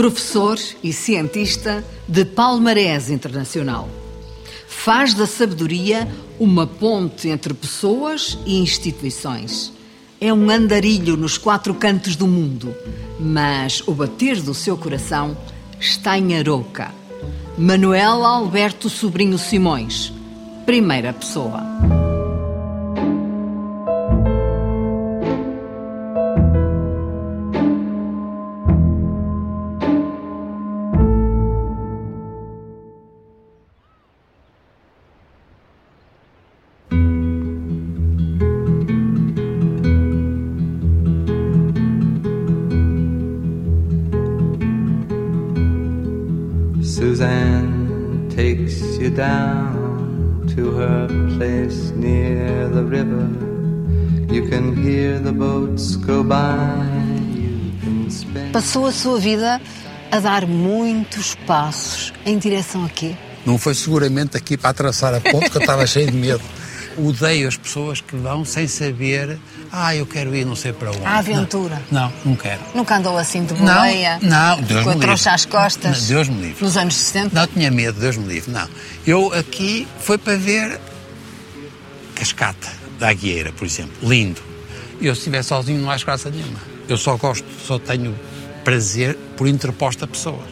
professor 0.00 0.58
e 0.82 0.94
cientista 0.94 1.84
de 2.08 2.24
palmarés 2.24 3.10
internacional. 3.10 3.86
Faz 4.66 5.12
da 5.12 5.26
sabedoria 5.26 6.08
uma 6.38 6.66
ponte 6.66 7.28
entre 7.28 7.52
pessoas 7.52 8.38
e 8.46 8.60
instituições. 8.60 9.70
É 10.18 10.32
um 10.32 10.48
andarilho 10.48 11.18
nos 11.18 11.36
quatro 11.36 11.74
cantos 11.74 12.16
do 12.16 12.26
mundo, 12.26 12.74
mas 13.20 13.86
o 13.86 13.92
bater 13.92 14.40
do 14.40 14.54
seu 14.54 14.74
coração 14.74 15.36
está 15.78 16.16
em 16.16 16.34
Aroca. 16.34 16.94
Manuel 17.58 18.24
Alberto 18.24 18.88
Sobrinho 18.88 19.36
Simões, 19.36 20.10
primeira 20.64 21.12
pessoa. 21.12 21.99
Passou 58.70 58.86
a 58.86 58.92
sua 58.92 59.18
vida 59.18 59.60
a 60.12 60.20
dar 60.20 60.46
muitos 60.46 61.34
passos 61.44 62.12
em 62.24 62.38
direção 62.38 62.84
a 62.84 62.88
quê? 62.88 63.16
Não 63.44 63.58
foi 63.58 63.74
seguramente 63.74 64.36
aqui 64.36 64.56
para 64.56 64.70
atravessar 64.70 65.12
a 65.12 65.20
ponte 65.20 65.50
que 65.50 65.56
eu 65.56 65.60
estava 65.60 65.84
cheio 65.88 66.08
de 66.08 66.16
medo. 66.16 66.40
Odeio 66.96 67.48
as 67.48 67.56
pessoas 67.56 68.00
que 68.00 68.14
vão 68.14 68.44
sem 68.44 68.68
saber, 68.68 69.40
ah, 69.72 69.96
eu 69.96 70.06
quero 70.06 70.36
ir 70.36 70.46
não 70.46 70.54
sei 70.54 70.72
para 70.72 70.90
onde. 70.92 71.04
À 71.04 71.18
aventura. 71.18 71.82
Não, 71.90 72.02
não, 72.02 72.12
não 72.26 72.36
quero. 72.36 72.60
Nunca 72.72 72.96
andou 72.96 73.18
assim 73.18 73.44
de 73.44 73.54
Não, 73.54 73.74
boleia? 73.74 74.20
não, 74.22 74.62
Deus 74.62 74.84
Com 74.84 74.90
a 74.90 74.94
me 74.94 75.00
trouxa 75.00 75.30
livre. 75.30 75.34
às 75.34 75.44
costas? 75.46 76.02
Não, 76.02 76.06
Deus 76.06 76.28
me 76.28 76.40
livre. 76.40 76.64
Nos 76.64 76.76
anos 76.76 76.94
60? 76.94 77.34
Não 77.40 77.46
tinha 77.48 77.72
medo, 77.72 77.98
Deus 77.98 78.16
me 78.16 78.32
livre, 78.32 78.52
não. 78.52 78.68
Eu 79.04 79.34
aqui 79.34 79.88
foi 79.98 80.16
para 80.16 80.36
ver 80.36 80.80
Cascata 82.14 82.68
da 83.00 83.08
Aguieira, 83.08 83.50
por 83.50 83.64
exemplo, 83.66 83.94
lindo. 84.08 84.40
Eu 85.02 85.12
se 85.16 85.22
estiver 85.22 85.42
sozinho 85.42 85.80
não 85.82 85.90
acho 85.90 86.06
graça 86.06 86.30
nenhuma. 86.30 86.60
Eu 86.88 86.96
só 86.96 87.16
gosto, 87.16 87.44
só 87.66 87.76
tenho 87.76 88.16
prazer 88.64 89.16
por 89.36 89.46
interposta 89.46 90.06
pessoa. 90.06 90.42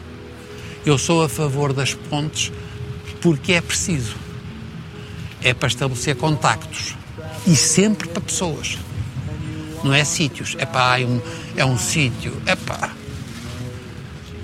Eu 0.84 0.98
sou 0.98 1.23
a 1.23 1.28
favor 1.28 1.73
das 1.73 1.95
pontes 1.95 2.53
porque 3.20 3.53
é 3.53 3.61
preciso. 3.61 4.17
É 5.42 5.53
para 5.55 5.69
estabelecer 5.69 6.17
contactos. 6.17 6.97
E 7.47 7.55
sempre 7.55 8.09
para 8.09 8.20
pessoas. 8.20 8.78
Não 9.84 9.92
é 9.95 10.05
sítios. 10.05 10.56
É 10.59 10.67
para 10.67 11.00
é 11.00 11.06
um, 11.06 11.20
é 11.56 11.65
um 11.65 11.78
sítio. 11.78 12.34
É 12.47 12.56
pá. 12.56 12.92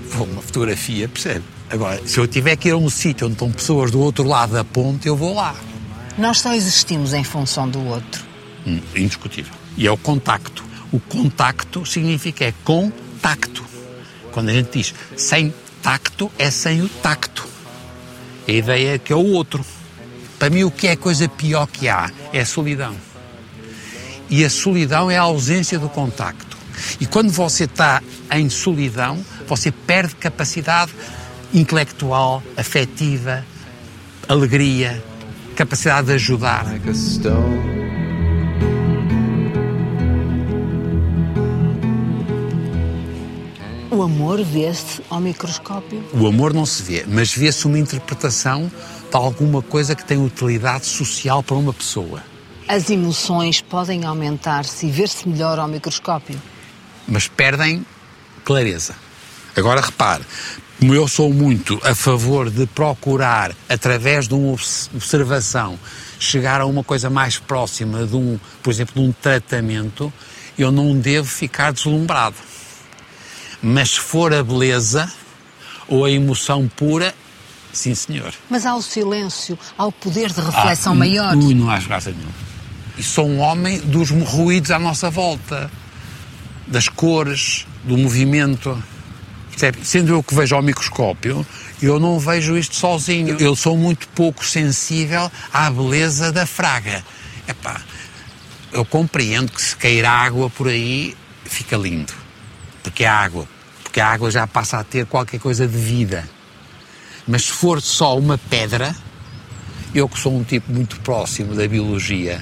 Vou 0.09 0.27
uma 0.27 0.41
fotografia, 0.41 1.09
percebe? 1.09 1.43
Agora, 1.69 2.05
se 2.05 2.19
eu 2.19 2.27
tiver 2.27 2.55
que 2.55 2.69
ir 2.69 2.71
a 2.71 2.77
um 2.77 2.89
sítio 2.89 3.25
onde 3.25 3.33
estão 3.33 3.51
pessoas 3.51 3.91
do 3.91 3.99
outro 3.99 4.23
lado 4.23 4.53
da 4.53 4.63
ponte, 4.63 5.07
eu 5.07 5.15
vou 5.15 5.33
lá. 5.33 5.55
Nós 6.17 6.39
só 6.39 6.53
existimos 6.53 7.13
em 7.13 7.23
função 7.23 7.67
do 7.67 7.83
outro. 7.85 8.23
Hum, 8.65 8.79
indiscutível. 8.95 9.53
E 9.75 9.85
é 9.85 9.91
o 9.91 9.97
contacto. 9.97 10.63
O 10.91 10.99
contacto 10.99 11.85
significa 11.85 12.45
é 12.45 12.53
contacto. 13.25 13.65
Quando 14.31 14.49
a 14.49 14.53
gente 14.53 14.77
diz 14.77 14.93
sem 15.17 15.51
tacto, 15.81 16.31
é 16.37 16.51
sem 16.51 16.83
o 16.83 16.89
tacto. 16.89 17.47
A 18.47 18.51
ideia 18.51 18.95
é 18.95 18.97
que 18.99 19.11
é 19.11 19.15
o 19.15 19.25
outro. 19.25 19.65
Para 20.37 20.51
mim, 20.51 20.63
o 20.63 20.69
que 20.69 20.87
é 20.87 20.91
a 20.91 20.97
coisa 20.97 21.27
pior 21.27 21.65
que 21.65 21.89
há 21.89 22.11
é 22.31 22.41
a 22.41 22.45
solidão. 22.45 22.95
E 24.29 24.45
a 24.45 24.49
solidão 24.49 25.09
é 25.09 25.17
a 25.17 25.21
ausência 25.21 25.79
do 25.79 25.89
contacto. 25.89 26.55
E 26.99 27.07
quando 27.07 27.31
você 27.31 27.63
está 27.63 28.03
em 28.31 28.47
solidão, 28.49 29.25
você 29.47 29.71
perde 29.71 30.15
capacidade 30.15 30.91
intelectual, 31.51 32.43
afetiva, 32.55 33.43
alegria, 34.27 35.03
capacidade 35.55 36.07
de 36.07 36.13
ajudar. 36.13 36.65
Amor 44.05 44.43
vê-se 44.43 45.01
ao 45.09 45.19
microscópio. 45.19 46.03
O 46.13 46.27
amor 46.27 46.53
não 46.53 46.65
se 46.65 46.81
vê, 46.83 47.05
mas 47.07 47.33
vê-se 47.33 47.65
uma 47.65 47.77
interpretação 47.79 48.71
de 49.09 49.15
alguma 49.15 49.61
coisa 49.61 49.95
que 49.95 50.03
tem 50.05 50.17
utilidade 50.23 50.85
social 50.85 51.41
para 51.43 51.55
uma 51.55 51.73
pessoa. 51.73 52.23
As 52.67 52.89
emoções 52.89 53.61
podem 53.61 54.05
aumentar-se 54.05 54.87
e 54.87 54.91
ver-se 54.91 55.27
melhor 55.27 55.59
ao 55.59 55.67
microscópio. 55.67 56.41
Mas 57.07 57.27
perdem 57.27 57.85
clareza. 58.43 58.95
Agora 59.55 59.81
repare, 59.81 60.23
como 60.79 60.93
eu 60.93 61.07
sou 61.07 61.31
muito 61.33 61.79
a 61.83 61.93
favor 61.95 62.49
de 62.49 62.65
procurar, 62.67 63.55
através 63.69 64.27
de 64.27 64.33
uma 64.33 64.53
obs- 64.53 64.89
observação, 64.93 65.79
chegar 66.19 66.59
a 66.59 66.65
uma 66.65 66.83
coisa 66.83 67.09
mais 67.09 67.37
próxima 67.37 68.05
de 68.05 68.15
um, 68.15 68.39
por 68.63 68.71
exemplo, 68.71 68.95
de 69.01 69.07
um 69.07 69.11
tratamento, 69.11 70.11
eu 70.57 70.71
não 70.71 70.97
devo 70.97 71.27
ficar 71.27 71.71
deslumbrado. 71.71 72.35
Mas 73.67 73.89
se 73.93 73.99
for 73.99 74.31
a 74.31 74.43
beleza 74.43 75.11
ou 75.87 76.05
a 76.05 76.11
emoção 76.11 76.67
pura, 76.67 77.15
sim 77.73 77.95
senhor. 77.95 78.31
Mas 78.47 78.63
há 78.63 78.75
o 78.75 78.81
silêncio, 78.81 79.57
há 79.75 79.87
o 79.87 79.91
poder 79.91 80.31
de 80.31 80.39
reflexão 80.39 80.93
Ah, 80.93 80.95
maior. 80.95 81.35
Ui, 81.35 81.55
não 81.55 81.67
acho 81.71 81.87
graça 81.87 82.11
nenhuma. 82.11 82.29
E 82.95 83.01
sou 83.01 83.27
um 83.27 83.39
homem 83.39 83.79
dos 83.79 84.11
ruídos 84.11 84.69
à 84.69 84.77
nossa 84.77 85.09
volta, 85.09 85.71
das 86.67 86.87
cores, 86.87 87.65
do 87.83 87.97
movimento. 87.97 88.81
Sendo 89.81 90.13
eu 90.13 90.21
que 90.21 90.35
vejo 90.35 90.55
ao 90.55 90.61
microscópio, 90.61 91.43
eu 91.81 91.99
não 91.99 92.19
vejo 92.19 92.55
isto 92.55 92.75
sozinho. 92.75 93.35
Eu 93.39 93.55
sou 93.55 93.75
muito 93.75 94.07
pouco 94.09 94.45
sensível 94.45 95.31
à 95.51 95.71
beleza 95.71 96.31
da 96.31 96.45
fraga. 96.45 97.03
Epá, 97.47 97.81
eu 98.71 98.85
compreendo 98.85 99.51
que 99.51 99.59
se 99.59 99.75
cair 99.75 100.05
água 100.05 100.51
por 100.51 100.67
aí, 100.67 101.17
fica 101.45 101.75
lindo. 101.75 102.13
Porque 102.83 103.03
é 103.03 103.07
água. 103.07 103.54
Porque 103.95 104.01
a 104.01 104.09
água 104.09 104.29
já 104.29 104.45
passa 104.45 104.77
a 104.77 104.83
ter 104.83 105.05
qualquer 105.05 105.39
coisa 105.39 105.65
de 105.65 105.77
vida. 105.77 106.27
Mas 107.25 107.43
se 107.45 107.53
for 107.53 107.81
só 107.81 108.17
uma 108.19 108.37
pedra, 108.37 108.93
eu 109.93 110.09
que 110.09 110.19
sou 110.19 110.35
um 110.35 110.43
tipo 110.43 110.69
muito 110.69 110.99
próximo 110.99 111.55
da 111.55 111.65
biologia 111.65 112.41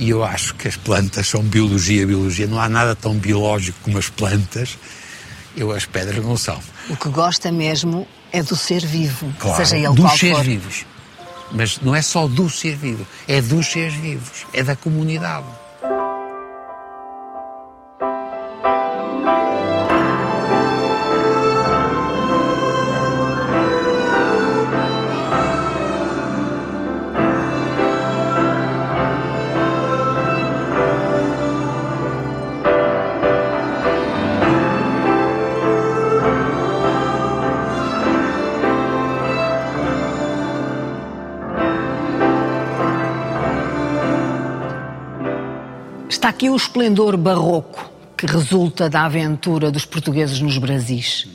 e 0.00 0.10
eu 0.10 0.24
acho 0.24 0.56
que 0.56 0.66
as 0.66 0.76
plantas 0.76 1.28
são 1.28 1.40
biologia, 1.40 2.04
biologia, 2.04 2.48
não 2.48 2.60
há 2.60 2.68
nada 2.68 2.96
tão 2.96 3.14
biológico 3.14 3.78
como 3.84 3.96
as 3.96 4.08
plantas, 4.08 4.76
eu 5.56 5.70
as 5.70 5.86
pedras 5.86 6.24
não 6.24 6.36
são. 6.36 6.58
O 6.90 6.96
que 6.96 7.08
gosta 7.10 7.52
mesmo 7.52 8.04
é 8.32 8.42
do 8.42 8.56
ser 8.56 8.84
vivo, 8.84 9.32
Claro, 9.38 9.56
seja 9.56 9.76
ele 9.76 9.94
dos 9.94 10.04
qual 10.04 10.18
seres 10.18 10.36
for. 10.36 10.44
vivos. 10.44 10.86
Mas 11.52 11.80
não 11.80 11.94
é 11.94 12.02
só 12.02 12.26
do 12.26 12.50
ser 12.50 12.74
vivo, 12.74 13.06
é 13.28 13.40
dos 13.40 13.68
seres 13.68 13.94
vivos, 13.94 14.46
é 14.52 14.64
da 14.64 14.74
comunidade. 14.74 15.46
Esplendor 46.58 47.16
barroco 47.16 47.90
que 48.16 48.26
resulta 48.26 48.90
da 48.90 49.04
aventura 49.04 49.70
dos 49.70 49.84
portugueses 49.84 50.40
nos 50.40 50.58
Brasis. 50.58 51.28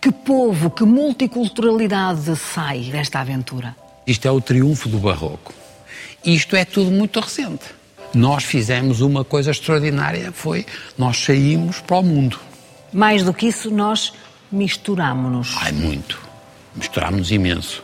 Que 0.00 0.12
povo, 0.12 0.70
que 0.70 0.84
multiculturalidade 0.84 2.36
sai 2.36 2.90
desta 2.90 3.20
aventura? 3.20 3.74
Isto 4.06 4.28
é 4.28 4.30
o 4.30 4.40
triunfo 4.40 4.88
do 4.88 4.98
barroco. 4.98 5.52
Isto 6.24 6.56
é 6.56 6.64
tudo 6.64 6.90
muito 6.90 7.18
recente. 7.20 7.64
Nós 8.14 8.44
fizemos 8.44 9.00
uma 9.00 9.24
coisa 9.24 9.50
extraordinária, 9.50 10.32
foi 10.32 10.66
nós 10.98 11.16
saímos 11.16 11.80
para 11.80 11.96
o 11.96 12.02
mundo. 12.02 12.38
Mais 12.92 13.22
do 13.22 13.32
que 13.32 13.46
isso, 13.46 13.70
nós 13.70 14.12
misturamo-nos. 14.50 15.54
Ai, 15.56 15.72
muito. 15.72 16.20
Misturámos 16.74 17.30
imenso. 17.30 17.82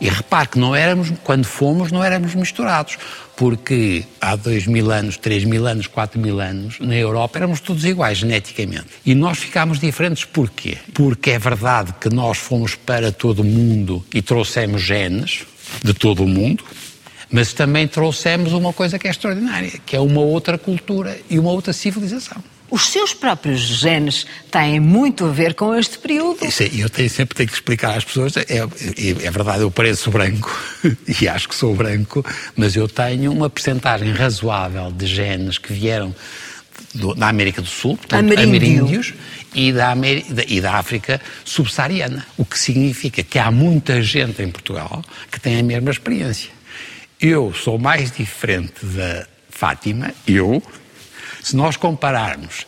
E 0.00 0.08
repare 0.08 0.48
que 0.48 0.58
não 0.58 0.74
éramos, 0.74 1.12
quando 1.24 1.44
fomos, 1.44 1.90
não 1.90 2.02
éramos 2.04 2.34
misturados, 2.34 2.96
porque 3.36 4.04
há 4.20 4.36
dois 4.36 4.66
mil 4.66 4.90
anos, 4.90 5.16
três 5.16 5.44
mil 5.44 5.66
anos, 5.66 5.86
quatro 5.86 6.20
mil 6.20 6.40
anos, 6.40 6.78
na 6.80 6.94
Europa 6.94 7.38
éramos 7.38 7.60
todos 7.60 7.84
iguais 7.84 8.18
geneticamente. 8.18 8.86
E 9.04 9.14
nós 9.14 9.38
ficámos 9.38 9.78
diferentes 9.78 10.24
porquê? 10.24 10.78
Porque 10.94 11.30
é 11.30 11.38
verdade 11.38 11.94
que 12.00 12.08
nós 12.08 12.38
fomos 12.38 12.74
para 12.74 13.10
todo 13.12 13.40
o 13.40 13.44
mundo 13.44 14.04
e 14.14 14.22
trouxemos 14.22 14.82
genes 14.82 15.46
de 15.82 15.92
todo 15.92 16.24
o 16.24 16.28
mundo, 16.28 16.64
mas 17.30 17.52
também 17.52 17.86
trouxemos 17.86 18.52
uma 18.52 18.72
coisa 18.72 18.98
que 18.98 19.06
é 19.06 19.10
extraordinária, 19.10 19.72
que 19.84 19.94
é 19.94 20.00
uma 20.00 20.20
outra 20.20 20.56
cultura 20.56 21.18
e 21.28 21.38
uma 21.38 21.50
outra 21.50 21.72
civilização. 21.72 22.42
Os 22.70 22.88
seus 22.88 23.14
próprios 23.14 23.60
genes 23.60 24.26
têm 24.50 24.78
muito 24.78 25.24
a 25.24 25.30
ver 25.30 25.54
com 25.54 25.74
este 25.74 25.98
período. 25.98 26.44
Isso, 26.44 26.62
eu 26.62 26.90
tenho, 26.90 27.08
sempre 27.08 27.34
tenho 27.34 27.48
que 27.48 27.54
explicar 27.54 27.96
às 27.96 28.04
pessoas. 28.04 28.36
É, 28.36 28.42
é, 28.42 28.58
é, 28.58 29.30
verdade, 29.30 29.60
eu 29.60 29.70
pareço 29.70 30.10
branco 30.10 30.50
e 31.20 31.26
acho 31.26 31.48
que 31.48 31.54
sou 31.54 31.74
branco, 31.74 32.24
mas 32.54 32.76
eu 32.76 32.86
tenho 32.86 33.32
uma 33.32 33.48
percentagem 33.48 34.12
razoável 34.12 34.92
de 34.92 35.06
genes 35.06 35.56
que 35.56 35.72
vieram 35.72 36.14
do, 36.94 37.14
da 37.14 37.28
América 37.28 37.62
do 37.62 37.68
Sul, 37.68 37.96
portanto, 37.96 38.38
ameríndios, 38.38 39.14
e 39.54 39.72
da, 39.72 39.94
e 40.46 40.60
da 40.60 40.74
África 40.74 41.20
subsaariana. 41.44 42.26
O 42.36 42.44
que 42.44 42.58
significa 42.58 43.22
que 43.22 43.38
há 43.38 43.50
muita 43.50 44.02
gente 44.02 44.42
em 44.42 44.50
Portugal 44.50 45.02
que 45.30 45.40
tem 45.40 45.58
a 45.58 45.62
mesma 45.62 45.90
experiência. 45.90 46.50
Eu 47.20 47.52
sou 47.52 47.78
mais 47.78 48.12
diferente 48.12 48.84
da 48.84 49.26
Fátima, 49.50 50.14
eu, 50.26 50.62
se 51.48 51.56
nós 51.56 51.76
compararmos 51.76 52.66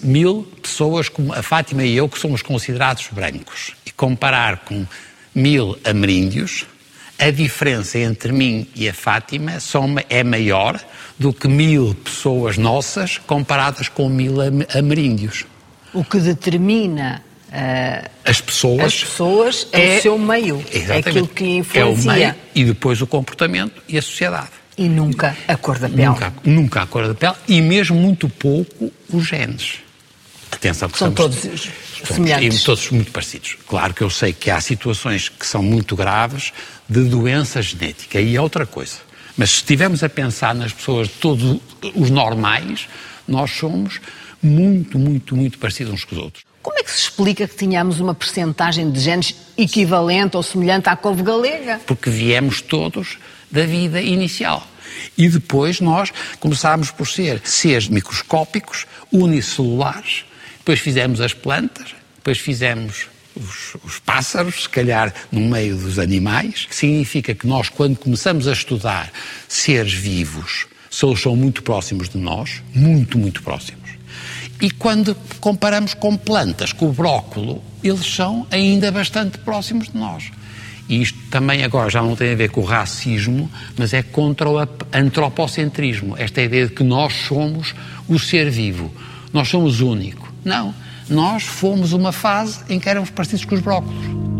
mil 0.00 0.50
pessoas 0.62 1.08
como 1.10 1.34
a 1.34 1.42
Fátima 1.42 1.84
e 1.84 1.94
eu, 1.94 2.08
que 2.08 2.18
somos 2.18 2.40
considerados 2.40 3.08
brancos, 3.12 3.74
e 3.84 3.90
comparar 3.90 4.60
com 4.64 4.86
mil 5.34 5.78
ameríndios, 5.84 6.66
a 7.18 7.30
diferença 7.30 7.98
entre 7.98 8.32
mim 8.32 8.66
e 8.74 8.88
a 8.88 8.94
Fátima 8.94 9.58
é 10.08 10.24
maior 10.24 10.82
do 11.18 11.32
que 11.32 11.46
mil 11.46 11.94
pessoas 11.94 12.56
nossas 12.56 13.18
comparadas 13.18 13.88
com 13.88 14.08
mil 14.08 14.36
ameríndios. 14.74 15.44
O 15.92 16.02
que 16.02 16.18
determina 16.18 17.22
uh, 17.48 18.10
as 18.24 18.40
pessoas, 18.40 18.84
as 18.86 19.04
pessoas 19.04 19.68
é, 19.72 19.96
é, 19.96 19.98
o 19.98 20.02
seu 20.02 20.18
meio, 20.18 20.64
é 20.72 20.98
aquilo 20.98 21.28
que 21.28 21.44
influencia. 21.44 22.10
É 22.10 22.14
o 22.14 22.18
meio 22.18 22.34
e 22.54 22.64
depois 22.64 23.02
o 23.02 23.06
comportamento 23.06 23.82
e 23.86 23.98
a 23.98 24.02
sociedade. 24.02 24.63
E 24.76 24.88
nunca 24.88 25.36
a 25.46 25.56
cor 25.56 25.78
da 25.78 25.88
pele. 25.88 26.06
Nunca, 26.06 26.34
nunca 26.44 26.82
a 26.82 26.86
cor 26.86 27.06
da 27.06 27.14
pele 27.14 27.34
e 27.48 27.60
mesmo 27.60 27.96
muito 27.96 28.28
pouco 28.28 28.92
os 29.12 29.26
genes. 29.26 29.78
Atenção, 30.50 30.88
que 30.88 30.98
são 30.98 31.12
todos 31.12 31.38
semelhantes. 32.06 32.60
E 32.60 32.64
todos 32.64 32.90
muito 32.90 33.10
parecidos. 33.10 33.56
Claro 33.66 33.92
que 33.92 34.02
eu 34.02 34.10
sei 34.10 34.32
que 34.32 34.50
há 34.50 34.60
situações 34.60 35.28
que 35.28 35.46
são 35.46 35.62
muito 35.62 35.96
graves 35.96 36.52
de 36.88 37.04
doença 37.04 37.60
genética 37.60 38.20
e 38.20 38.36
é 38.36 38.40
outra 38.40 38.66
coisa. 38.66 38.96
Mas 39.36 39.50
se 39.50 39.56
estivermos 39.56 40.02
a 40.04 40.08
pensar 40.08 40.54
nas 40.54 40.72
pessoas, 40.72 41.08
todos 41.08 41.60
os 41.94 42.10
normais, 42.10 42.88
nós 43.26 43.50
somos 43.50 44.00
muito, 44.40 44.98
muito, 44.98 45.34
muito 45.34 45.58
parecidos 45.58 45.92
uns 45.92 46.04
com 46.04 46.14
os 46.14 46.22
outros. 46.22 46.44
Como 46.62 46.78
é 46.78 46.82
que 46.82 46.90
se 46.90 47.00
explica 47.00 47.46
que 47.46 47.56
tínhamos 47.56 48.00
uma 48.00 48.14
percentagem 48.14 48.90
de 48.90 49.00
genes 49.00 49.34
equivalente 49.56 50.36
ou 50.36 50.42
semelhante 50.42 50.88
à 50.88 50.96
couve 50.96 51.22
galega? 51.22 51.80
Porque 51.86 52.08
viemos 52.08 52.62
todos 52.62 53.18
da 53.54 53.64
vida 53.64 54.02
inicial. 54.02 54.66
E 55.16 55.28
depois 55.28 55.80
nós 55.80 56.12
começámos 56.40 56.90
por 56.90 57.06
ser 57.06 57.40
seres 57.44 57.88
microscópicos, 57.88 58.86
unicelulares, 59.10 60.24
depois 60.58 60.80
fizemos 60.80 61.20
as 61.20 61.32
plantas, 61.32 61.94
depois 62.16 62.38
fizemos 62.38 63.06
os, 63.36 63.76
os, 63.84 63.98
pássaros, 63.98 64.62
se 64.62 64.68
calhar 64.68 65.12
no 65.30 65.40
meio 65.40 65.76
dos 65.76 65.98
animais, 65.98 66.66
que 66.66 66.74
significa 66.74 67.34
que 67.34 67.46
nós, 67.46 67.68
quando 67.68 67.96
começamos 67.96 68.48
a 68.48 68.52
estudar 68.52 69.12
seres 69.48 69.92
vivos, 69.92 70.66
eles 71.02 71.20
são 71.20 71.34
muito 71.34 71.62
próximos 71.62 72.08
de 72.08 72.18
nós, 72.18 72.62
muito, 72.74 73.18
muito 73.18 73.42
próximos. 73.42 73.90
E 74.60 74.70
quando 74.70 75.14
comparamos 75.40 75.94
com 75.94 76.16
plantas, 76.16 76.72
com 76.72 76.86
o 76.86 76.92
brócolo, 76.92 77.62
eles 77.82 78.06
são 78.06 78.46
ainda 78.50 78.90
bastante 78.90 79.38
próximos 79.38 79.88
de 79.88 79.98
nós. 79.98 80.30
E 80.88 81.00
isto 81.00 81.18
também 81.30 81.64
agora 81.64 81.88
já 81.88 82.02
não 82.02 82.14
tem 82.14 82.32
a 82.32 82.34
ver 82.34 82.50
com 82.50 82.60
o 82.60 82.64
racismo, 82.64 83.50
mas 83.76 83.92
é 83.94 84.02
contra 84.02 84.48
o 84.48 84.58
antropocentrismo. 84.92 86.14
Esta 86.18 86.42
ideia 86.42 86.66
de 86.66 86.72
que 86.72 86.84
nós 86.84 87.14
somos 87.14 87.74
o 88.08 88.18
ser 88.18 88.50
vivo. 88.50 88.92
Nós 89.32 89.48
somos 89.48 89.80
único. 89.80 90.32
Não. 90.44 90.74
Nós 91.08 91.44
fomos 91.44 91.92
uma 91.92 92.12
fase 92.12 92.60
em 92.68 92.78
que 92.78 92.88
éramos 92.88 93.10
parecidos 93.10 93.44
com 93.44 93.54
os 93.54 93.60
brócolos. 93.60 94.33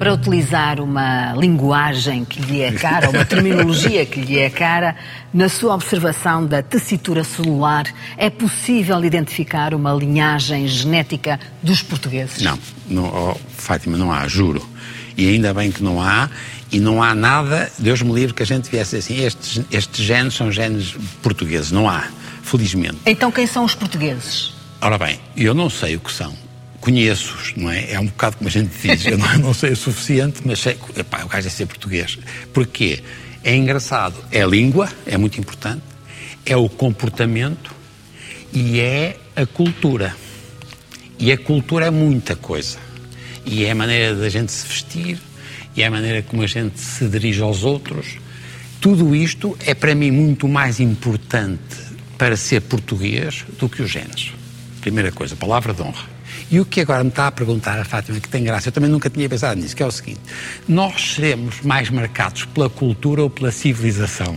Para 0.00 0.14
utilizar 0.14 0.80
uma 0.80 1.34
linguagem 1.34 2.24
que 2.24 2.40
lhe 2.40 2.62
é 2.62 2.72
cara, 2.72 3.10
uma 3.10 3.22
terminologia 3.22 4.06
que 4.06 4.18
lhe 4.18 4.38
é 4.38 4.48
cara, 4.48 4.96
na 5.32 5.46
sua 5.46 5.74
observação 5.74 6.46
da 6.46 6.62
tessitura 6.62 7.22
celular, 7.22 7.84
é 8.16 8.30
possível 8.30 9.04
identificar 9.04 9.74
uma 9.74 9.92
linhagem 9.92 10.66
genética 10.66 11.38
dos 11.62 11.82
portugueses? 11.82 12.40
Não, 12.40 12.58
não 12.88 13.04
oh, 13.04 13.36
Fátima, 13.54 13.98
não 13.98 14.10
há, 14.10 14.26
juro. 14.26 14.66
E 15.18 15.28
ainda 15.28 15.52
bem 15.52 15.70
que 15.70 15.82
não 15.82 16.00
há, 16.00 16.30
e 16.72 16.80
não 16.80 17.02
há 17.02 17.14
nada, 17.14 17.70
Deus 17.78 18.00
me 18.00 18.14
livre, 18.14 18.32
que 18.32 18.42
a 18.42 18.46
gente 18.46 18.70
viesse 18.70 18.96
assim, 18.96 19.22
estes, 19.22 19.62
estes 19.70 20.02
genes 20.02 20.32
são 20.32 20.50
genes 20.50 20.96
portugueses, 21.22 21.70
não 21.70 21.86
há, 21.86 22.08
felizmente. 22.42 22.96
Então 23.04 23.30
quem 23.30 23.46
são 23.46 23.66
os 23.66 23.74
portugueses? 23.74 24.54
Ora 24.80 24.96
bem, 24.96 25.20
eu 25.36 25.52
não 25.52 25.68
sei 25.68 25.96
o 25.96 26.00
que 26.00 26.10
são 26.10 26.34
conheço-os, 26.80 27.54
não 27.56 27.70
é? 27.70 27.92
É 27.92 28.00
um 28.00 28.06
bocado 28.06 28.36
como 28.36 28.48
a 28.48 28.50
gente 28.50 28.70
diz, 28.80 29.04
eu 29.04 29.18
não, 29.18 29.38
não 29.38 29.54
sei 29.54 29.72
o 29.72 29.76
suficiente, 29.76 30.40
mas 30.44 30.60
sei, 30.60 30.78
epá, 30.96 31.24
o 31.24 31.28
gajo 31.28 31.46
é 31.46 31.50
ser 31.50 31.66
português. 31.66 32.18
Porquê? 32.52 33.00
É 33.44 33.54
engraçado, 33.54 34.16
é 34.30 34.42
a 34.42 34.46
língua, 34.46 34.88
é 35.06 35.16
muito 35.16 35.38
importante, 35.40 35.82
é 36.44 36.56
o 36.56 36.68
comportamento 36.68 37.74
e 38.52 38.80
é 38.80 39.16
a 39.36 39.46
cultura. 39.46 40.14
E 41.18 41.30
a 41.30 41.38
cultura 41.38 41.86
é 41.86 41.90
muita 41.90 42.34
coisa. 42.34 42.78
E 43.44 43.64
é 43.64 43.70
a 43.70 43.74
maneira 43.74 44.14
da 44.14 44.28
gente 44.28 44.52
se 44.52 44.66
vestir, 44.66 45.18
e 45.76 45.82
é 45.82 45.86
a 45.86 45.90
maneira 45.90 46.22
como 46.22 46.42
a 46.42 46.46
gente 46.46 46.78
se 46.78 47.06
dirige 47.08 47.42
aos 47.42 47.64
outros. 47.64 48.18
Tudo 48.80 49.14
isto 49.14 49.56
é 49.60 49.74
para 49.74 49.94
mim 49.94 50.10
muito 50.10 50.48
mais 50.48 50.80
importante 50.80 51.76
para 52.16 52.36
ser 52.36 52.60
português 52.62 53.44
do 53.58 53.68
que 53.68 53.82
os 53.82 53.90
genes. 53.90 54.32
Primeira 54.80 55.12
coisa, 55.12 55.36
palavra 55.36 55.72
de 55.72 55.82
honra. 55.82 56.19
E 56.50 56.58
o 56.58 56.64
que 56.64 56.80
agora 56.80 57.04
me 57.04 57.10
está 57.10 57.28
a 57.28 57.32
perguntar 57.32 57.78
a 57.78 57.84
Fátima, 57.84 58.18
que 58.18 58.28
tem 58.28 58.42
graça, 58.42 58.68
eu 58.68 58.72
também 58.72 58.90
nunca 58.90 59.08
tinha 59.08 59.28
pensado 59.28 59.60
nisso, 59.60 59.76
que 59.76 59.82
é 59.82 59.86
o 59.86 59.90
seguinte: 59.90 60.20
nós 60.68 61.14
seremos 61.14 61.60
mais 61.60 61.90
marcados 61.90 62.44
pela 62.46 62.68
cultura 62.68 63.22
ou 63.22 63.30
pela 63.30 63.52
civilização? 63.52 64.36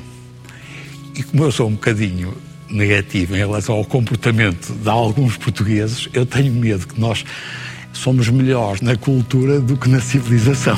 E 1.16 1.24
como 1.24 1.44
eu 1.44 1.52
sou 1.52 1.68
um 1.68 1.74
bocadinho 1.74 2.38
negativo 2.70 3.36
em 3.36 3.40
relação 3.40 3.76
ao 3.76 3.86
comportamento 3.86 4.74
de 4.74 4.90
alguns 4.90 5.38
portugueses, 5.38 6.08
eu 6.14 6.26
tenho 6.26 6.54
medo 6.54 6.88
que 6.88 7.00
nós 7.00 7.26
somos 7.94 8.30
melhores 8.30 8.82
na 8.82 8.96
cultura 8.96 9.60
do 9.60 9.78
que 9.78 9.90
na 9.90 10.00
civilização. 10.00 10.78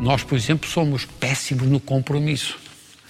Nós, 0.00 0.22
por 0.22 0.36
exemplo, 0.36 0.68
somos 0.68 1.04
péssimos 1.04 1.66
no 1.68 1.80
compromisso. 1.80 2.58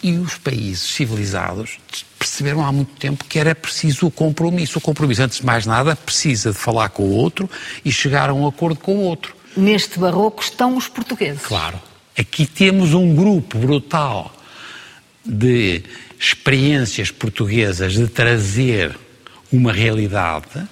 E 0.02 0.12
os 0.12 0.36
países 0.36 0.82
civilizados 0.94 1.78
perceberam 2.18 2.64
há 2.64 2.70
muito 2.70 2.94
tempo 2.96 3.24
que 3.24 3.38
era 3.38 3.54
preciso 3.54 4.06
o 4.06 4.10
compromisso. 4.10 4.78
O 4.78 4.80
compromisso, 4.80 5.22
antes 5.22 5.38
de 5.38 5.46
mais 5.46 5.66
nada, 5.66 5.96
precisa 5.96 6.52
de 6.52 6.58
falar 6.58 6.88
com 6.90 7.02
o 7.02 7.10
outro 7.10 7.50
e 7.84 7.90
chegar 7.90 8.30
a 8.30 8.34
um 8.34 8.46
acordo 8.46 8.78
com 8.78 8.96
o 8.96 9.00
outro. 9.00 9.34
Neste 9.56 9.98
barroco 9.98 10.42
estão 10.42 10.76
os 10.76 10.88
portugueses. 10.88 11.42
Claro. 11.42 11.80
Aqui 12.16 12.46
temos 12.46 12.94
um 12.94 13.14
grupo 13.14 13.58
brutal 13.58 14.34
de 15.24 15.82
experiências 16.18 17.10
portuguesas 17.10 17.92
de 17.92 18.08
trazer 18.08 18.96
uma 19.52 19.72
realidade 19.72 20.66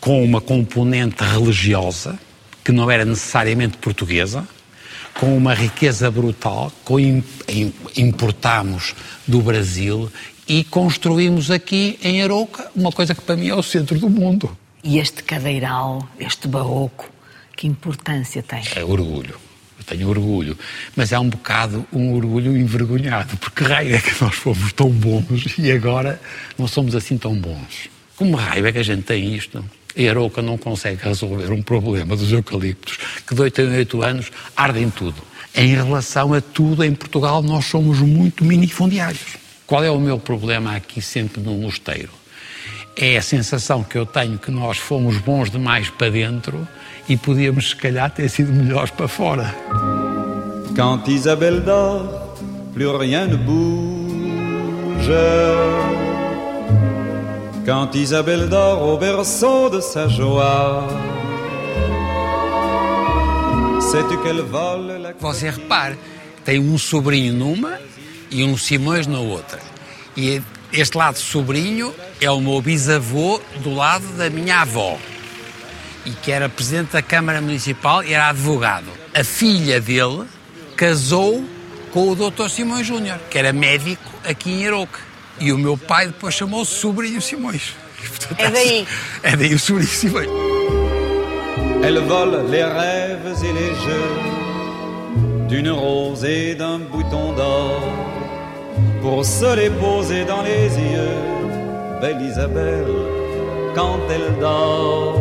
com 0.00 0.22
uma 0.24 0.40
componente 0.40 1.22
religiosa, 1.22 2.18
que 2.64 2.72
não 2.72 2.90
era 2.90 3.04
necessariamente 3.04 3.76
portuguesa, 3.78 4.46
com 5.18 5.36
uma 5.36 5.54
riqueza 5.54 6.10
brutal, 6.10 6.72
importamos 7.96 8.94
do 9.26 9.40
Brasil 9.40 10.10
e 10.48 10.64
construímos 10.64 11.50
aqui 11.50 11.98
em 12.02 12.22
Arouca 12.22 12.70
uma 12.74 12.90
coisa 12.90 13.14
que 13.14 13.20
para 13.20 13.36
mim 13.36 13.48
é 13.48 13.54
o 13.54 13.62
centro 13.62 13.98
do 13.98 14.08
mundo. 14.08 14.56
E 14.82 14.98
este 14.98 15.22
cadeiral, 15.22 16.08
este 16.18 16.48
barroco, 16.48 17.08
que 17.56 17.66
importância 17.66 18.42
tem? 18.42 18.62
É 18.74 18.82
orgulho. 18.82 19.38
Eu 19.78 19.84
tenho 19.84 20.08
orgulho. 20.08 20.58
Mas 20.96 21.12
é 21.12 21.18
um 21.18 21.28
bocado 21.28 21.86
um 21.92 22.14
orgulho 22.14 22.56
envergonhado, 22.56 23.36
porque 23.36 23.62
raio 23.64 23.94
é 23.94 24.00
que 24.00 24.22
nós 24.22 24.34
fomos 24.34 24.72
tão 24.72 24.90
bons 24.90 25.58
e 25.58 25.70
agora 25.70 26.20
não 26.58 26.66
somos 26.66 26.94
assim 26.94 27.18
tão 27.18 27.34
bons. 27.34 27.90
Como 28.16 28.36
raio 28.36 28.66
é 28.66 28.72
que 28.72 28.78
a 28.78 28.82
gente 28.82 29.02
tem 29.02 29.34
isto? 29.34 29.64
E 29.96 30.08
Arouca 30.08 30.40
não 30.40 30.56
consegue 30.56 31.02
resolver 31.02 31.52
um 31.52 31.62
problema 31.62 32.16
dos 32.16 32.32
eucaliptos 32.32 32.98
que 33.26 33.34
de 33.34 33.40
8 33.40 33.60
em 33.62 33.76
8 33.78 34.02
anos 34.02 34.32
ardem 34.56 34.88
tudo. 34.90 35.22
Em 35.54 35.74
relação 35.74 36.32
a 36.32 36.40
tudo, 36.40 36.84
em 36.84 36.94
Portugal 36.94 37.42
nós 37.42 37.64
somos 37.66 37.98
muito 37.98 38.44
minifundiários 38.44 39.36
Qual 39.66 39.82
é 39.82 39.90
o 39.90 39.98
meu 39.98 40.18
problema 40.18 40.76
aqui 40.76 41.02
sempre 41.02 41.40
no 41.40 41.54
mosteiro? 41.54 42.10
É 42.96 43.16
a 43.16 43.22
sensação 43.22 43.82
que 43.82 43.96
eu 43.96 44.04
tenho 44.04 44.38
que 44.38 44.50
nós 44.50 44.78
fomos 44.78 45.18
bons 45.18 45.50
demais 45.50 45.88
para 45.90 46.10
dentro 46.10 46.66
e 47.08 47.16
podíamos, 47.16 47.70
se 47.70 47.76
calhar, 47.76 48.10
ter 48.10 48.28
sido 48.28 48.52
melhores 48.52 48.90
para 48.90 49.08
fora. 49.08 49.54
Quand 50.76 51.10
Isabelle 51.10 51.60
dort, 51.60 52.40
plus 52.72 52.98
rien 52.98 53.26
ne 53.26 53.36
bouge. 53.36 55.10
Quand 57.70 57.94
Isabelle 57.94 58.48
dort 58.48 58.82
au 58.82 58.98
berceau 58.98 59.70
de 59.70 59.80
sa 59.80 60.08
joie, 60.08 60.88
Você 65.20 65.50
repare, 65.50 65.96
tem 66.44 66.58
um 66.58 66.76
sobrinho 66.76 67.32
numa 67.32 67.78
e 68.28 68.42
um 68.42 68.56
Simões 68.56 69.06
na 69.06 69.20
outra. 69.20 69.60
E 70.16 70.42
este 70.72 70.98
lado 70.98 71.16
sobrinho 71.16 71.94
é 72.20 72.28
o 72.28 72.40
meu 72.40 72.60
bisavô 72.60 73.40
do 73.62 73.72
lado 73.72 74.16
da 74.16 74.28
minha 74.28 74.62
avó. 74.62 74.98
E 76.04 76.10
que 76.10 76.32
era 76.32 76.48
presidente 76.48 76.94
da 76.94 77.02
Câmara 77.02 77.40
Municipal 77.40 78.02
e 78.02 78.12
era 78.12 78.30
advogado. 78.30 78.88
A 79.14 79.22
filha 79.22 79.80
dele 79.80 80.24
casou 80.74 81.44
com 81.92 82.10
o 82.10 82.16
Dr. 82.16 82.48
Simões 82.48 82.84
Júnior, 82.84 83.20
que 83.30 83.38
era 83.38 83.52
médico 83.52 84.10
aqui 84.24 84.50
em 84.50 84.66
Aroque. 84.66 85.09
E 85.40 85.52
o 85.52 85.58
meu 85.58 85.76
pai 85.76 86.06
depois 86.06 86.34
chamou-se 86.34 86.72
Sobrinho 86.72 87.20
Simões. 87.20 87.74
E, 88.04 88.08
portanto, 88.08 88.40
É 88.40 88.50
daí. 88.50 88.86
É 89.22 89.36
daí 89.36 89.54
o 89.54 89.58
Sobrinho 89.58 89.88
Simões. 89.88 90.28
Elle 91.82 92.00
vole 92.00 92.36
les 92.50 92.64
rêves 92.64 93.42
et 93.42 93.52
les 93.52 93.74
jeux 93.74 95.48
d'une 95.48 95.70
rose 95.70 96.24
et 96.24 96.54
d'un 96.54 96.78
bouton 96.78 97.32
d'or 97.32 97.82
pour 99.00 99.24
se 99.24 99.56
les 99.56 99.70
poser 99.70 100.24
dans 100.26 100.42
les 100.42 100.68
yeux. 100.76 101.16
Belle 102.02 102.20
Isabelle, 102.20 102.86
quand 103.74 103.98
elle 104.10 104.38
dort. 104.38 105.18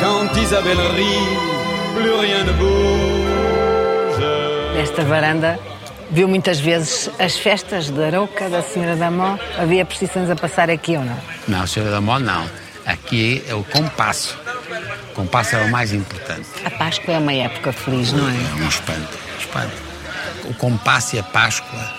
Quand 0.00 0.36
Isabelle 0.38 0.78
rit, 0.94 1.36
plus 1.96 2.14
rien 2.14 2.44
ne 2.44 2.52
bouge. 2.52 3.16
Esta 4.78 5.02
varanda 5.04 5.58
viu 6.10 6.28
muitas 6.28 6.58
vezes 6.60 7.10
as 7.18 7.36
festas 7.36 7.90
da 7.90 8.06
Arouca, 8.06 8.48
da 8.48 8.62
Senhora 8.62 8.96
da 8.96 9.10
Mó. 9.10 9.36
Havia 9.58 9.84
procissões 9.84 10.30
a 10.30 10.36
passar 10.36 10.70
aqui 10.70 10.96
ou 10.96 11.04
não? 11.04 11.16
Não, 11.48 11.66
Senhora 11.66 11.92
da 11.92 12.00
Mó, 12.00 12.18
não. 12.18 12.48
Aqui 12.84 13.42
é 13.48 13.54
o 13.54 13.64
compasso. 13.64 14.38
O 15.10 15.14
compasso 15.14 15.56
é 15.56 15.62
o 15.64 15.70
mais 15.70 15.92
importante. 15.92 16.46
A 16.64 16.70
Páscoa 16.70 17.14
é 17.14 17.18
uma 17.18 17.32
época 17.32 17.72
feliz, 17.72 18.12
não 18.12 18.28
é? 18.28 18.32
É 18.32 18.64
um 18.64 18.68
espanto, 18.68 19.18
um 19.34 19.38
espanto. 19.40 19.76
O 20.44 20.54
compasso 20.54 21.16
e 21.16 21.18
a 21.18 21.22
Páscoa 21.22 21.94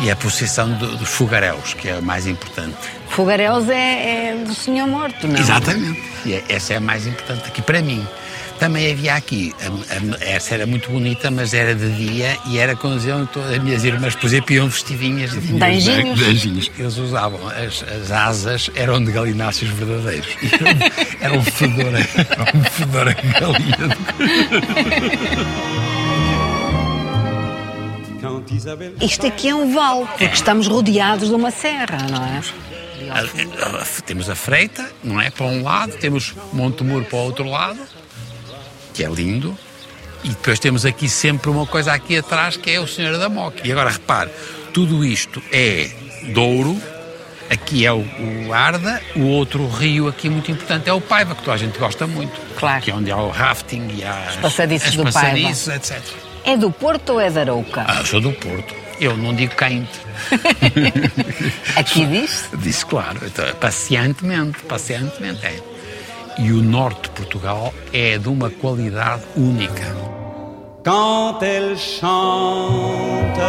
e 0.00 0.10
a 0.10 0.16
procissão 0.16 0.72
do- 0.72 0.96
dos 0.96 1.08
fogaréus, 1.10 1.74
que 1.74 1.88
é 1.88 1.94
o 1.96 2.02
mais 2.02 2.26
importante. 2.26 2.76
Fogaréus 3.10 3.68
é, 3.68 4.30
é 4.30 4.44
do 4.44 4.54
Senhor 4.54 4.86
Morto, 4.88 5.28
não? 5.28 5.38
Exatamente. 5.38 6.02
E 6.24 6.32
é- 6.34 6.44
essa 6.48 6.72
é 6.72 6.76
a 6.78 6.80
mais 6.80 7.06
importante 7.06 7.44
aqui 7.46 7.60
para 7.62 7.80
mim. 7.82 8.04
Também 8.60 8.92
havia 8.92 9.14
aqui, 9.14 9.54
a- 9.58 9.94
a- 9.94 10.24
essa 10.24 10.54
era 10.54 10.66
muito 10.66 10.90
bonita, 10.90 11.30
mas 11.30 11.54
era 11.54 11.74
de 11.74 11.90
dia 11.96 12.36
e 12.46 12.58
era 12.58 12.76
quando 12.76 13.00
todas 13.28 13.52
as 13.52 13.58
minhas 13.62 13.82
irmãs, 13.84 14.14
por 14.14 14.26
exemplo, 14.26 14.52
iam 14.54 14.68
vestidinhas 14.68 15.30
de 15.32 15.38
anjinhos? 15.64 16.18
de 16.18 16.24
anjinhos. 16.26 16.70
Eles 16.78 16.96
usavam, 16.98 17.40
as, 17.48 17.82
as 17.82 18.10
asas 18.12 18.70
eram 18.74 19.02
de 19.02 19.10
galináceos 19.12 19.70
verdadeiros. 19.70 20.28
Era 21.22 21.32
um 21.38 21.42
fedor, 21.42 21.86
era 21.94 22.56
um 22.56 22.64
fedor 22.64 23.08
a 23.08 23.12
galinha. 23.40 23.96
Isto 29.00 29.26
aqui 29.26 29.48
é 29.48 29.54
um 29.54 29.72
vale, 29.72 30.06
porque 30.06 30.24
estamos 30.24 30.66
rodeados 30.68 31.28
de 31.28 31.34
uma 31.34 31.50
serra, 31.50 31.96
não 32.10 32.22
é? 32.24 32.42
A- 33.10 33.20
a- 33.20 33.80
a- 33.82 34.02
Temos 34.04 34.28
a 34.28 34.34
Freita, 34.34 34.88
não 35.02 35.20
é? 35.20 35.30
Para 35.30 35.46
um 35.46 35.62
lado, 35.62 35.92
temos 35.96 36.34
Montemuro 36.52 37.04
para 37.06 37.16
o 37.18 37.22
outro 37.22 37.44
lado, 37.48 37.78
que 38.92 39.04
é 39.04 39.08
lindo, 39.08 39.56
e 40.22 40.28
depois 40.28 40.58
temos 40.58 40.84
aqui 40.84 41.08
sempre 41.08 41.50
uma 41.50 41.66
coisa 41.66 41.92
aqui 41.92 42.16
atrás 42.16 42.56
que 42.56 42.70
é 42.70 42.80
o 42.80 42.86
Senhor 42.86 43.16
da 43.18 43.28
Moca. 43.28 43.66
E 43.66 43.72
agora 43.72 43.90
repare, 43.90 44.30
tudo 44.72 45.04
isto 45.04 45.42
é 45.50 45.90
Douro, 46.34 46.80
aqui 47.48 47.86
é 47.86 47.92
o, 47.92 48.04
o 48.46 48.52
Arda, 48.52 49.02
o 49.16 49.26
outro 49.26 49.66
rio 49.68 50.08
aqui 50.08 50.28
muito 50.28 50.50
importante 50.50 50.88
é 50.88 50.92
o 50.92 51.00
Paiva, 51.00 51.34
que 51.34 51.42
toda 51.42 51.54
a 51.54 51.58
gente 51.58 51.78
gosta 51.78 52.06
muito. 52.06 52.32
Claro. 52.56 52.82
Que 52.82 52.90
é 52.90 52.94
onde 52.94 53.10
há 53.10 53.16
o 53.16 53.30
rafting 53.30 53.88
e 53.96 54.04
há 54.04 54.28
as, 54.28 54.60
as 54.60 54.96
do 54.96 55.10
Paiva. 55.10 55.50
etc. 55.50 56.00
É 56.44 56.56
do 56.56 56.70
Porto 56.70 57.14
ou 57.14 57.20
é 57.20 57.30
da 57.30 57.40
Arouca? 57.40 57.84
Ah, 57.86 58.04
sou 58.04 58.20
do 58.20 58.32
Porto. 58.32 58.74
Eu 59.00 59.16
não 59.16 59.34
digo 59.34 59.54
quente. 59.56 59.98
Aqui 61.74 62.04
diz 62.04 62.50
Disse, 62.58 62.84
claro, 62.84 63.18
então, 63.24 63.46
pacientemente, 63.54 64.62
pacientemente 64.64 65.44
é. 65.44 65.58
E 66.38 66.52
o 66.52 66.62
norte 66.62 67.02
de 67.02 67.10
Portugal 67.10 67.74
é 67.92 68.18
de 68.18 68.28
uma 68.28 68.50
qualidade 68.50 69.22
única. 69.36 70.10
quand 70.82 71.42
elle 71.42 71.76
chante. 71.76 73.40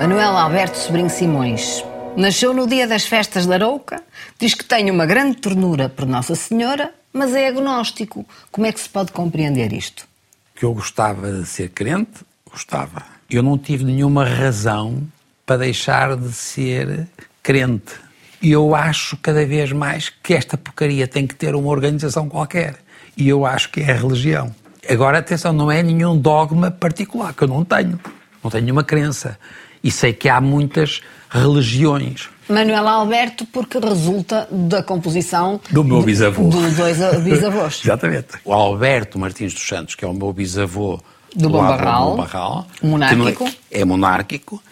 Manuel 0.00 0.36
Alberto 0.36 0.78
Sobrinho 0.78 1.10
Simões. 1.10 1.84
Nasceu 2.16 2.54
no 2.54 2.66
dia 2.66 2.86
das 2.86 3.04
festas 3.04 3.44
da 3.44 3.56
Arouca, 3.56 4.02
diz 4.38 4.54
que 4.54 4.64
tem 4.64 4.90
uma 4.90 5.04
grande 5.04 5.36
ternura 5.36 5.88
por 5.88 6.06
Nossa 6.06 6.34
Senhora, 6.34 6.94
mas 7.12 7.34
é 7.34 7.48
agnóstico. 7.48 8.24
Como 8.50 8.66
é 8.66 8.72
que 8.72 8.80
se 8.80 8.88
pode 8.88 9.12
compreender 9.12 9.72
isto? 9.72 10.06
Que 10.54 10.64
eu 10.64 10.72
gostava 10.72 11.30
de 11.30 11.44
ser 11.44 11.70
crente, 11.70 12.24
gostava. 12.50 13.02
Eu 13.28 13.42
não 13.42 13.58
tive 13.58 13.84
nenhuma 13.84 14.24
razão 14.24 15.02
para 15.46 15.58
deixar 15.58 16.16
de 16.16 16.32
ser 16.32 17.06
crente. 17.42 17.94
E 18.42 18.52
eu 18.52 18.74
acho 18.74 19.16
cada 19.16 19.46
vez 19.46 19.72
mais 19.72 20.12
que 20.22 20.34
esta 20.34 20.58
porcaria 20.58 21.06
tem 21.06 21.26
que 21.26 21.34
ter 21.34 21.54
uma 21.54 21.70
organização 21.70 22.28
qualquer. 22.28 22.76
E 23.16 23.28
eu 23.28 23.46
acho 23.46 23.70
que 23.70 23.80
é 23.80 23.92
a 23.92 23.94
religião. 23.94 24.54
Agora, 24.88 25.18
atenção, 25.18 25.52
não 25.52 25.70
é 25.70 25.82
nenhum 25.82 26.18
dogma 26.18 26.70
particular, 26.70 27.32
que 27.32 27.42
eu 27.42 27.48
não 27.48 27.64
tenho. 27.64 27.98
Não 28.42 28.50
tenho 28.50 28.64
nenhuma 28.64 28.84
crença. 28.84 29.38
E 29.82 29.90
sei 29.90 30.12
que 30.12 30.28
há 30.28 30.40
muitas 30.40 31.00
religiões. 31.30 32.28
Manuel 32.48 32.86
Alberto, 32.86 33.44
porque 33.46 33.78
resulta 33.78 34.46
da 34.50 34.82
composição 34.82 35.60
Do 35.70 35.82
meu 35.82 36.02
bisavô. 36.02 36.48
Dos 36.48 36.74
dois 36.74 36.98
bisavós. 37.22 37.80
Exatamente. 37.84 38.28
O 38.44 38.52
Alberto 38.52 39.18
Martins 39.18 39.52
dos 39.52 39.66
Santos, 39.66 39.94
que 39.94 40.04
é 40.04 40.08
o 40.08 40.14
meu 40.14 40.32
bisavô 40.32 41.00
Do 41.34 41.48
do 41.48 41.50
Monárquico. 41.50 41.86
não 41.88 42.16
É, 43.70 43.80
é 43.80 43.84
monárquico, 43.84 44.62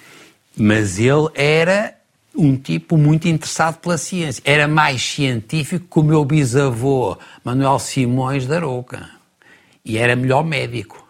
mas 0.56 0.98
ele 0.98 1.28
era 1.34 1.94
um 2.36 2.56
tipo 2.56 2.96
muito 2.96 3.28
interessado 3.28 3.76
pela 3.78 3.96
ciência. 3.98 4.42
Era 4.44 4.66
mais 4.66 5.02
científico 5.02 5.86
que 5.90 5.98
o 6.00 6.02
meu 6.02 6.24
bisavô 6.24 7.16
Manuel 7.44 7.78
Simões 7.78 8.46
da 8.46 8.56
Arouca. 8.56 9.08
E 9.84 9.98
era 9.98 10.16
melhor 10.16 10.44
médico. 10.44 11.06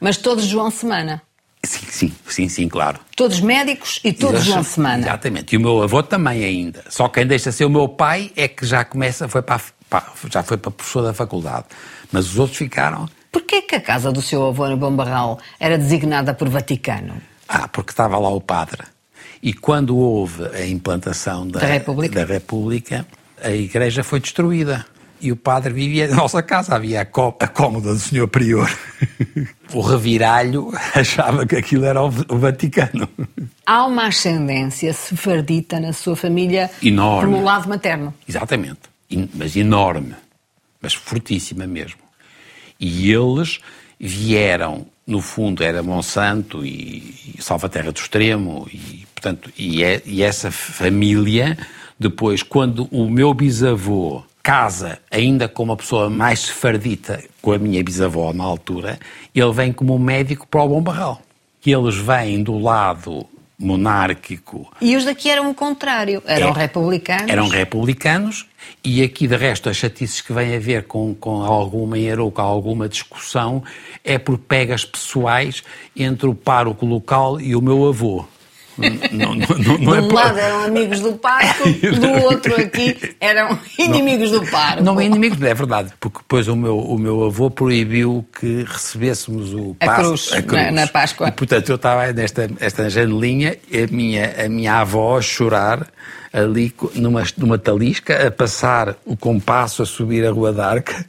Mas 0.00 0.16
todos 0.16 0.44
João 0.44 0.70
Semana. 0.70 1.22
Sim, 1.64 1.86
sim, 1.88 2.12
sim, 2.28 2.48
sim, 2.48 2.68
claro. 2.68 3.00
Todos 3.16 3.40
médicos 3.40 3.98
e 4.04 4.12
todos 4.12 4.44
João 4.44 4.62
Semana. 4.62 5.02
Exatamente. 5.06 5.54
E 5.54 5.56
o 5.56 5.60
meu 5.60 5.82
avô 5.82 6.02
também 6.02 6.44
ainda. 6.44 6.84
Só 6.90 7.08
quem 7.08 7.26
deixa 7.26 7.50
ser 7.50 7.64
o 7.64 7.70
meu 7.70 7.88
pai 7.88 8.30
é 8.36 8.46
que 8.46 8.64
já 8.64 8.84
começa, 8.84 9.26
foi 9.26 9.42
para, 9.42 9.60
a- 9.90 10.02
já 10.30 10.42
foi 10.44 10.56
para 10.58 10.70
professor 10.70 11.02
da 11.02 11.12
faculdade. 11.14 11.64
Mas 12.12 12.26
os 12.30 12.38
outros 12.38 12.58
ficaram. 12.58 13.08
Porquê 13.32 13.62
que 13.62 13.74
a 13.74 13.80
casa 13.80 14.12
do 14.12 14.22
seu 14.22 14.46
avô 14.46 14.68
no 14.68 14.76
Bombarral 14.76 15.40
era 15.58 15.76
designada 15.76 16.32
por 16.32 16.48
Vaticano? 16.48 17.20
Ah, 17.48 17.68
porque 17.68 17.90
estava 17.92 18.18
lá 18.18 18.28
o 18.28 18.40
padre. 18.40 18.82
E 19.42 19.52
quando 19.52 19.96
houve 19.96 20.44
a 20.54 20.66
implantação 20.66 21.46
da, 21.46 21.60
Da 21.60 21.66
República? 21.66 22.24
da 22.26 22.32
República, 22.32 23.06
a 23.42 23.50
igreja 23.50 24.02
foi 24.02 24.18
destruída. 24.20 24.84
E 25.18 25.32
o 25.32 25.36
padre 25.36 25.72
vivia 25.72 26.08
na 26.08 26.16
nossa 26.16 26.42
casa. 26.42 26.74
Havia 26.74 27.00
a, 27.00 27.04
có- 27.06 27.34
a 27.40 27.46
cómoda 27.48 27.94
do 27.94 27.98
senhor 27.98 28.28
prior. 28.28 28.70
o 29.72 29.80
reviralho 29.80 30.70
achava 30.94 31.46
que 31.46 31.56
aquilo 31.56 31.84
era 31.86 32.02
o 32.02 32.08
o 32.28 32.38
Vaticano. 32.38 33.08
Há 33.64 33.86
uma 33.86 34.08
ascendência 34.08 34.92
sefardita 34.92 35.80
na 35.80 35.92
sua 35.94 36.16
família 36.16 36.70
Enorme. 36.82 37.32
pelo 37.32 37.42
lado 37.44 37.66
materno. 37.68 38.12
Exatamente. 38.28 38.80
Mas 39.34 39.56
enorme. 39.56 40.14
Mas 40.82 40.92
fortíssima 40.92 41.66
mesmo. 41.66 41.98
E 42.78 43.10
eles 43.10 43.60
vieram, 43.98 44.86
no 45.06 45.20
fundo, 45.20 45.62
era 45.62 45.82
Monsanto 45.82 46.64
e, 46.64 47.14
e 47.36 47.42
Salvaterra 47.42 47.92
do 47.92 47.98
Extremo, 47.98 48.66
e, 48.72 49.06
portanto, 49.14 49.50
e, 49.56 49.84
é- 49.84 50.02
e 50.04 50.22
essa 50.22 50.50
família, 50.50 51.56
depois, 51.98 52.42
quando 52.42 52.88
o 52.90 53.08
meu 53.08 53.32
bisavô 53.32 54.22
casa 54.42 54.98
ainda 55.10 55.48
com 55.48 55.62
uma 55.64 55.76
pessoa 55.76 56.08
mais 56.10 56.40
sefardita, 56.40 57.22
com 57.42 57.52
a 57.52 57.58
minha 57.58 57.82
bisavó 57.82 58.32
na 58.32 58.44
altura, 58.44 58.98
ele 59.34 59.52
vem 59.52 59.72
como 59.72 59.98
médico 59.98 60.46
para 60.46 60.62
o 60.62 60.68
Bom 60.68 60.82
Barral. 60.82 61.20
Que 61.60 61.72
eles 61.74 61.96
vêm 61.96 62.42
do 62.44 62.58
lado 62.58 63.26
monárquico. 63.58 64.70
E 64.80 64.96
os 64.96 65.04
daqui 65.04 65.30
eram 65.30 65.50
o 65.50 65.54
contrário, 65.54 66.22
eram 66.26 66.48
É. 66.48 66.52
republicanos. 66.52 67.30
Eram 67.30 67.48
republicanos 67.48 68.46
e 68.84 69.02
aqui, 69.02 69.26
de 69.26 69.36
resto, 69.36 69.68
as 69.68 69.76
chatices 69.76 70.20
que 70.20 70.32
vêm 70.32 70.54
a 70.54 70.58
ver 70.58 70.84
com, 70.84 71.14
com 71.14 71.42
alguma 71.42 71.96
ou 72.18 72.30
com 72.30 72.42
alguma 72.42 72.88
discussão 72.88 73.62
é 74.04 74.18
por 74.18 74.38
pegas 74.38 74.84
pessoais 74.84 75.62
entre 75.96 76.28
o 76.28 76.34
pároco 76.34 76.84
local 76.86 77.40
e 77.40 77.56
o 77.56 77.60
meu 77.62 77.88
avô. 77.88 78.24
Não, 78.78 79.34
não, 79.34 79.34
não, 79.36 79.78
não 79.78 79.92
de 79.92 79.98
é 79.98 80.00
um 80.02 80.08
por- 80.08 80.14
lado 80.14 80.38
eram 80.38 80.64
amigos 80.64 81.00
do 81.00 81.12
parco, 81.14 81.64
do 81.70 82.24
outro 82.24 82.54
aqui 82.60 83.16
eram 83.20 83.58
inimigos 83.78 84.30
do 84.30 84.44
parco. 84.46 84.82
Não 84.82 85.00
é 85.00 85.04
inimigo, 85.06 85.44
é 85.44 85.54
verdade, 85.54 85.92
porque 85.98 86.18
depois 86.18 86.46
o 86.48 86.54
meu, 86.56 86.78
o 86.78 86.98
meu 86.98 87.24
avô 87.24 87.50
proibiu 87.50 88.26
que 88.38 88.64
recebêssemos 88.68 89.54
o 89.54 89.76
A 89.80 89.86
passo- 89.86 90.30
cruz, 90.30 90.44
na- 90.46 90.70
na 90.72 90.86
Páscoa. 90.86 91.28
E, 91.28 91.32
portanto, 91.32 91.68
eu 91.70 91.76
estava 91.76 92.12
nesta 92.12 92.50
esta 92.60 92.90
janelinha, 92.90 93.56
a 93.72 93.92
minha, 93.92 94.34
a 94.44 94.48
minha 94.48 94.74
avó 94.80 95.18
a 95.18 95.22
chorar 95.22 95.86
ali 96.32 96.74
numa, 96.94 97.22
numa 97.38 97.56
talisca, 97.58 98.26
a 98.26 98.30
passar 98.30 98.94
o 99.06 99.16
compasso, 99.16 99.82
a 99.82 99.86
subir 99.86 100.26
a 100.26 100.30
Rua 100.30 100.52
d'Arca, 100.52 101.04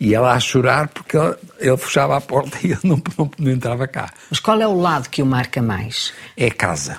e 0.00 0.14
ela 0.14 0.32
a 0.32 0.40
chorar 0.40 0.88
porque 0.88 1.16
ele, 1.16 1.34
ele 1.58 1.76
fechava 1.76 2.16
a 2.16 2.20
porta 2.20 2.56
e 2.66 2.70
eu 2.70 2.78
não, 2.82 3.00
não, 3.18 3.30
não 3.38 3.50
entrava 3.52 3.86
cá. 3.86 4.10
Mas 4.30 4.40
qual 4.40 4.60
é 4.60 4.66
o 4.66 4.74
lado 4.74 5.08
que 5.10 5.22
o 5.22 5.26
marca 5.26 5.60
mais? 5.60 6.12
É 6.36 6.50
casa. 6.50 6.98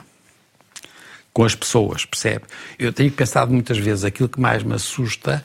Com 1.33 1.43
as 1.45 1.55
pessoas, 1.55 2.03
percebe? 2.05 2.45
Eu 2.77 2.91
tenho 2.91 3.11
pensado 3.11 3.51
muitas 3.53 3.77
vezes, 3.77 4.03
aquilo 4.03 4.27
que 4.27 4.39
mais 4.39 4.63
me 4.63 4.73
assusta 4.73 5.43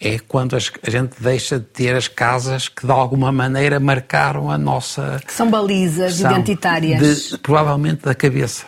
é 0.00 0.18
quando 0.18 0.56
as- 0.56 0.70
a 0.82 0.88
gente 0.90 1.16
deixa 1.20 1.58
de 1.58 1.66
ter 1.66 1.94
as 1.94 2.08
casas 2.08 2.68
que 2.68 2.86
de 2.86 2.92
alguma 2.92 3.30
maneira 3.30 3.78
marcaram 3.78 4.50
a 4.50 4.56
nossa. 4.56 5.20
Que 5.26 5.32
são 5.32 5.50
balizas 5.50 6.14
são 6.14 6.30
identitárias. 6.30 7.30
de- 7.30 7.38
provavelmente 7.38 8.02
da 8.04 8.14
cabeça. 8.14 8.64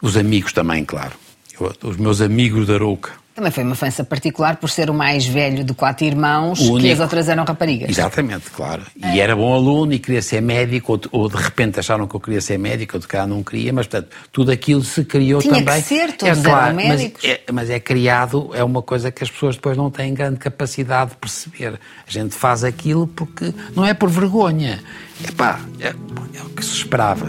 Os 0.00 0.16
amigos 0.16 0.52
também, 0.54 0.84
claro. 0.84 1.12
Eu- 1.60 1.74
os 1.90 1.96
meus 1.98 2.22
amigos 2.22 2.66
da 2.66 2.74
Arouca. 2.74 3.12
Também 3.34 3.50
foi 3.52 3.62
uma 3.62 3.72
infância 3.72 4.02
particular 4.04 4.56
por 4.56 4.68
ser 4.68 4.90
o 4.90 4.94
mais 4.94 5.24
velho 5.24 5.62
de 5.64 5.72
quatro 5.72 6.04
irmãos, 6.04 6.60
O 6.60 6.78
que 6.78 6.90
as 6.90 6.98
outras 7.00 7.28
eram 7.28 7.44
raparigas. 7.44 7.88
Exatamente, 7.88 8.50
claro. 8.50 8.82
E 9.14 9.20
era 9.20 9.34
bom 9.36 9.54
aluno 9.54 9.92
e 9.92 9.98
queria 9.98 10.20
ser 10.20 10.42
médico, 10.42 10.92
ou, 11.12 11.22
ou 11.22 11.28
de 11.28 11.36
repente 11.36 11.78
acharam 11.80 12.06
que 12.06 12.14
eu 12.14 12.20
queria 12.20 12.40
ser 12.40 12.58
médico, 12.58 12.96
ou 12.96 13.00
de 13.00 13.06
cá 13.06 13.26
não 13.26 13.42
queria, 13.42 13.72
mas 13.72 13.86
portanto, 13.86 14.10
tudo 14.32 14.50
aquilo 14.50 14.82
se 14.82 15.04
criou 15.04 15.40
Tinha 15.40 15.54
que 15.54 15.64
também. 15.64 15.80
ser, 15.82 16.12
todos 16.16 16.38
é, 16.38 16.42
claro, 16.42 16.66
eram 16.66 16.74
mas 16.76 16.86
médicos. 17.00 17.24
é, 17.24 17.40
mas 17.52 17.70
é 17.70 17.80
criado, 17.80 18.50
é 18.52 18.64
uma 18.64 18.82
coisa 18.82 19.10
que 19.10 19.22
as 19.24 19.30
pessoas 19.30 19.54
depois 19.56 19.76
não 19.76 19.90
têm 19.90 20.12
grande 20.12 20.36
capacidade 20.38 21.10
de 21.12 21.16
perceber. 21.16 21.78
A 22.06 22.10
gente 22.10 22.34
faz 22.34 22.64
aquilo 22.64 23.06
porque 23.06 23.54
não 23.74 23.86
é 23.86 23.94
por 23.94 24.10
vergonha. 24.10 24.80
Epá, 25.26 25.60
é, 25.80 25.88
é 26.36 26.42
o 26.42 26.48
que 26.50 26.64
se 26.64 26.72
esperava. 26.74 27.28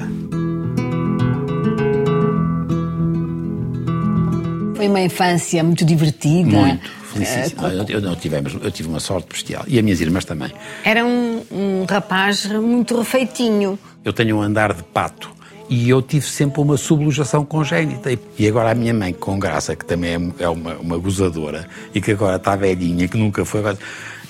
Foi 4.82 4.88
uma 4.90 5.02
infância 5.02 5.64
muito 5.64 5.86
divertida. 5.86 6.50
Muito. 6.58 6.88
Eh, 6.88 7.14
Felicíssimo. 7.14 7.68
Eu, 7.68 7.86
eu, 7.88 8.02
não 8.02 8.16
tivemos, 8.16 8.56
eu 8.60 8.72
tive 8.72 8.90
uma 8.90 9.00
sorte 9.00 9.28
bestial. 9.30 9.64
E 9.68 9.78
as 9.78 9.84
minhas 9.84 10.02
irmãs 10.02 10.26
também. 10.26 10.52
Era 10.84 11.06
um, 11.06 11.44
um 11.52 11.86
rapaz 11.88 12.48
muito 12.48 12.98
refeitinho. 12.98 13.78
Eu 14.04 14.12
tenho 14.12 14.38
um 14.38 14.42
andar 14.42 14.74
de 14.74 14.82
pato 14.82 15.30
e 15.70 15.88
eu 15.88 16.02
tive 16.02 16.26
sempre 16.26 16.60
uma 16.62 16.78
subluxação 16.78 17.46
congénita. 17.46 18.10
E 18.40 18.48
agora 18.48 18.72
a 18.72 18.74
minha 18.74 18.92
mãe, 18.92 19.14
com 19.14 19.38
graça, 19.38 19.76
que 19.76 19.86
também 19.86 20.34
é- 20.40 20.44
é 20.46 20.50
uma, 20.50 20.74
uma 20.78 20.98
gozadora 20.98 21.68
e 21.94 22.02
que 22.02 22.10
agora 22.12 22.38
está 22.38 22.56
velhinha, 22.56 23.08
que 23.08 23.18
nunca 23.20 23.46
foi. 23.46 23.60
agora, 23.60 23.78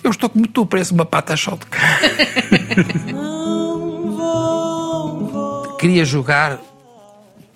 Eu 0.03 0.11
estou 0.11 0.29
como 0.29 0.45
tu, 0.49 0.65
parece 0.65 0.91
uma 0.91 1.05
pata 1.05 1.33
shot. 1.37 1.61
Queria 5.79 6.03
jogar, 6.03 6.59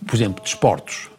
por 0.07 0.15
exemplo, 0.15 0.41
desportos. 0.41 1.09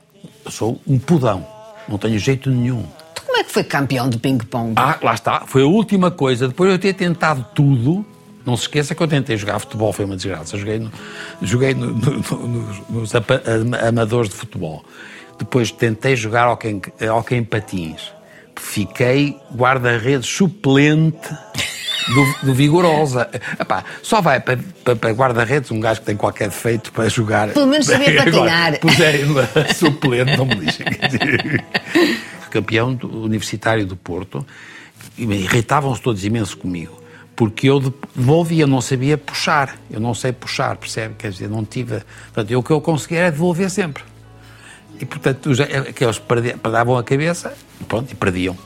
Eu 0.42 0.50
sou 0.50 0.80
um 0.86 0.98
pudão, 0.98 1.46
não 1.88 1.98
tenho 1.98 2.18
jeito 2.18 2.50
nenhum. 2.50 2.84
Tu 3.14 3.22
como 3.22 3.38
é 3.38 3.44
que 3.44 3.52
foi 3.52 3.64
campeão 3.64 4.08
de 4.08 4.18
ping-pong? 4.18 4.72
Ah, 4.76 4.98
lá 5.02 5.14
está. 5.14 5.40
Foi 5.46 5.62
a 5.62 5.66
última 5.66 6.10
coisa. 6.10 6.48
Depois 6.48 6.68
de 6.70 6.74
eu 6.76 6.78
ter 6.78 6.92
tentado 6.94 7.44
tudo, 7.54 8.04
não 8.44 8.56
se 8.56 8.62
esqueça 8.62 8.94
que 8.94 9.02
eu 9.02 9.08
tentei 9.08 9.36
jogar 9.36 9.58
futebol, 9.58 9.92
foi 9.92 10.04
uma 10.04 10.16
desgraça. 10.16 10.56
Joguei, 10.56 10.78
no, 10.78 10.90
joguei 11.42 11.74
no- 11.74 11.92
no- 11.92 12.46
no- 12.48 12.84
nos, 12.90 13.12
amadores 13.88 14.30
de 14.30 14.36
futebol. 14.36 14.84
Depois 15.38 15.70
tentei 15.70 16.16
jogar 16.16 16.44
ao 16.44 17.22
quem 17.22 17.44
patins. 17.44 18.12
Fiquei 18.58 19.36
guarda-redes 19.54 20.26
suplente 20.28 21.28
do, 22.14 22.46
do 22.46 22.54
Vigorosa. 22.54 23.28
Epá, 23.58 23.84
só 24.02 24.20
vai 24.20 24.40
para, 24.40 24.58
para, 24.84 24.96
para 24.96 25.10
guarda-redes 25.10 25.70
um 25.70 25.80
gajo 25.80 26.00
que 26.00 26.06
tem 26.06 26.16
qualquer 26.16 26.48
defeito 26.48 26.92
para 26.92 27.08
jogar. 27.08 27.48
Pelo 27.50 27.66
menos 27.66 27.86
sabia 27.86 28.14
patinar. 28.24 28.78
Puserem-me 28.80 29.40
a 29.40 29.72
suplente, 29.74 30.36
não 30.36 30.46
me 30.46 30.54
lixem. 30.56 30.86
Campeão 32.50 32.94
do 32.94 33.24
universitário 33.24 33.84
do 33.86 33.96
Porto, 33.96 34.46
e 35.18 35.24
irritavam-se 35.24 36.00
todos 36.00 36.24
imenso 36.24 36.56
comigo. 36.56 37.02
Porque 37.34 37.68
eu 37.68 37.80
devolvia, 38.14 38.66
não 38.66 38.80
sabia 38.80 39.18
puxar. 39.18 39.76
Eu 39.90 40.00
não 40.00 40.14
sei 40.14 40.32
puxar, 40.32 40.76
percebe? 40.76 41.14
Quer 41.18 41.30
dizer, 41.32 41.48
não 41.50 41.64
tive. 41.64 42.00
Portanto, 42.32 42.50
eu, 42.50 42.60
o 42.60 42.62
que 42.62 42.70
eu 42.70 42.80
conseguia 42.80 43.18
era 43.18 43.30
devolver 43.30 43.68
sempre. 43.68 44.02
E, 44.98 45.04
portanto, 45.04 45.50
os- 45.50 45.60
aqueles 45.60 46.18
perdi- 46.18 46.56
perdavam 46.56 46.96
a 46.96 47.04
cabeça 47.04 47.52
pronto, 47.86 48.10
e 48.10 48.14
perdiam. 48.14 48.56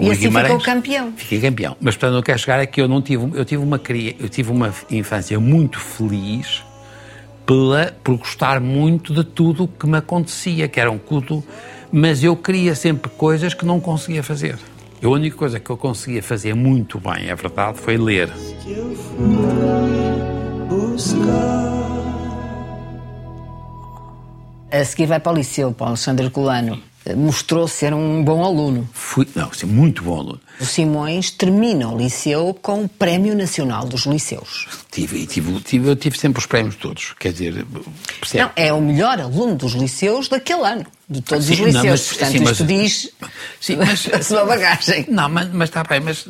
O 0.00 0.04
E 0.04 0.10
assim 0.12 0.20
Guimarães- 0.22 0.52
ficou 0.54 0.64
campeão. 0.74 1.12
Fiquei 1.16 1.40
campeão. 1.40 1.76
Mas, 1.80 1.94
portanto, 1.96 2.16
eu 2.18 2.22
quero 2.22 2.38
chegar 2.38 2.58
é 2.60 2.66
que 2.66 2.80
eu 2.80 2.88
não 2.88 3.02
tive, 3.02 3.30
eu 3.38 3.44
tive 3.44 3.62
uma 3.62 3.78
cria, 3.78 4.16
eu 4.18 4.28
tive 4.28 4.50
uma 4.50 4.72
infância 4.90 5.38
muito 5.38 5.78
feliz 5.78 6.62
pela, 7.44 7.94
por 8.02 8.16
gostar 8.16 8.60
muito 8.60 9.12
de 9.12 9.22
tudo 9.24 9.64
o 9.64 9.68
que 9.68 9.86
me 9.86 9.98
acontecia, 9.98 10.66
que 10.68 10.80
era 10.80 10.90
um 10.90 10.98
culto, 10.98 11.44
mas 11.92 12.24
eu 12.24 12.34
queria 12.34 12.74
sempre 12.74 13.10
coisas 13.10 13.52
que 13.52 13.64
não 13.66 13.78
conseguia 13.78 14.22
fazer. 14.22 14.56
A 15.02 15.08
única 15.08 15.36
coisa 15.36 15.58
que 15.60 15.68
eu 15.70 15.76
conseguia 15.76 16.22
fazer 16.22 16.54
muito 16.54 16.98
bem, 16.98 17.28
é 17.28 17.34
verdade, 17.34 17.78
foi 17.78 17.96
ler. 17.98 18.30
A 24.70 24.84
seguir 24.84 25.06
vai 25.06 25.18
para 25.18 25.32
o 25.32 25.34
liceu, 25.34 25.72
para 25.72 25.84
o 25.86 25.88
Alexandre 25.88 26.30
Colano. 26.30 26.80
Mostrou 27.14 27.66
ser 27.68 27.92
um 27.94 28.22
bom 28.24 28.44
aluno. 28.44 28.88
Fui, 28.92 29.26
não, 29.34 29.52
ser 29.52 29.66
muito 29.66 30.02
bom 30.02 30.18
aluno. 30.18 30.40
O 30.60 30.64
Simões 30.64 31.30
termina 31.30 31.88
o 31.88 31.96
liceu 31.96 32.52
com 32.60 32.84
o 32.84 32.88
Prémio 32.88 33.34
Nacional 33.34 33.86
dos 33.86 34.04
Liceus. 34.04 34.66
Tive, 34.90 35.26
tive, 35.26 35.58
tive, 35.60 35.88
eu 35.88 35.96
tive 35.96 36.18
sempre 36.18 36.38
os 36.40 36.46
prémios 36.46 36.76
todos. 36.76 37.14
Quer 37.18 37.32
dizer, 37.32 37.64
percebe? 38.20 38.44
Não, 38.44 38.50
é 38.56 38.72
o 38.72 38.80
melhor 38.80 39.18
aluno 39.20 39.54
dos 39.56 39.72
liceus 39.72 40.28
daquele 40.28 40.62
ano, 40.66 40.84
de 41.08 41.22
todos 41.22 41.46
Sim, 41.46 41.52
os 41.52 41.58
não, 41.60 41.66
liceus. 41.66 41.84
mas- 41.86 42.08
Portanto, 42.08 42.32
sim, 42.32 42.38
mas- 42.40 42.50
isto 42.52 42.64
diz 42.66 43.10
Sim, 43.60 43.76
mas- 43.76 44.06
a 44.12 44.22
sua 44.22 44.44
bagagem. 44.44 45.06
Não, 45.08 45.28
mas, 45.30 45.48
mas 45.50 45.68
está 45.70 45.82
bem, 45.82 46.00
mas 46.00 46.26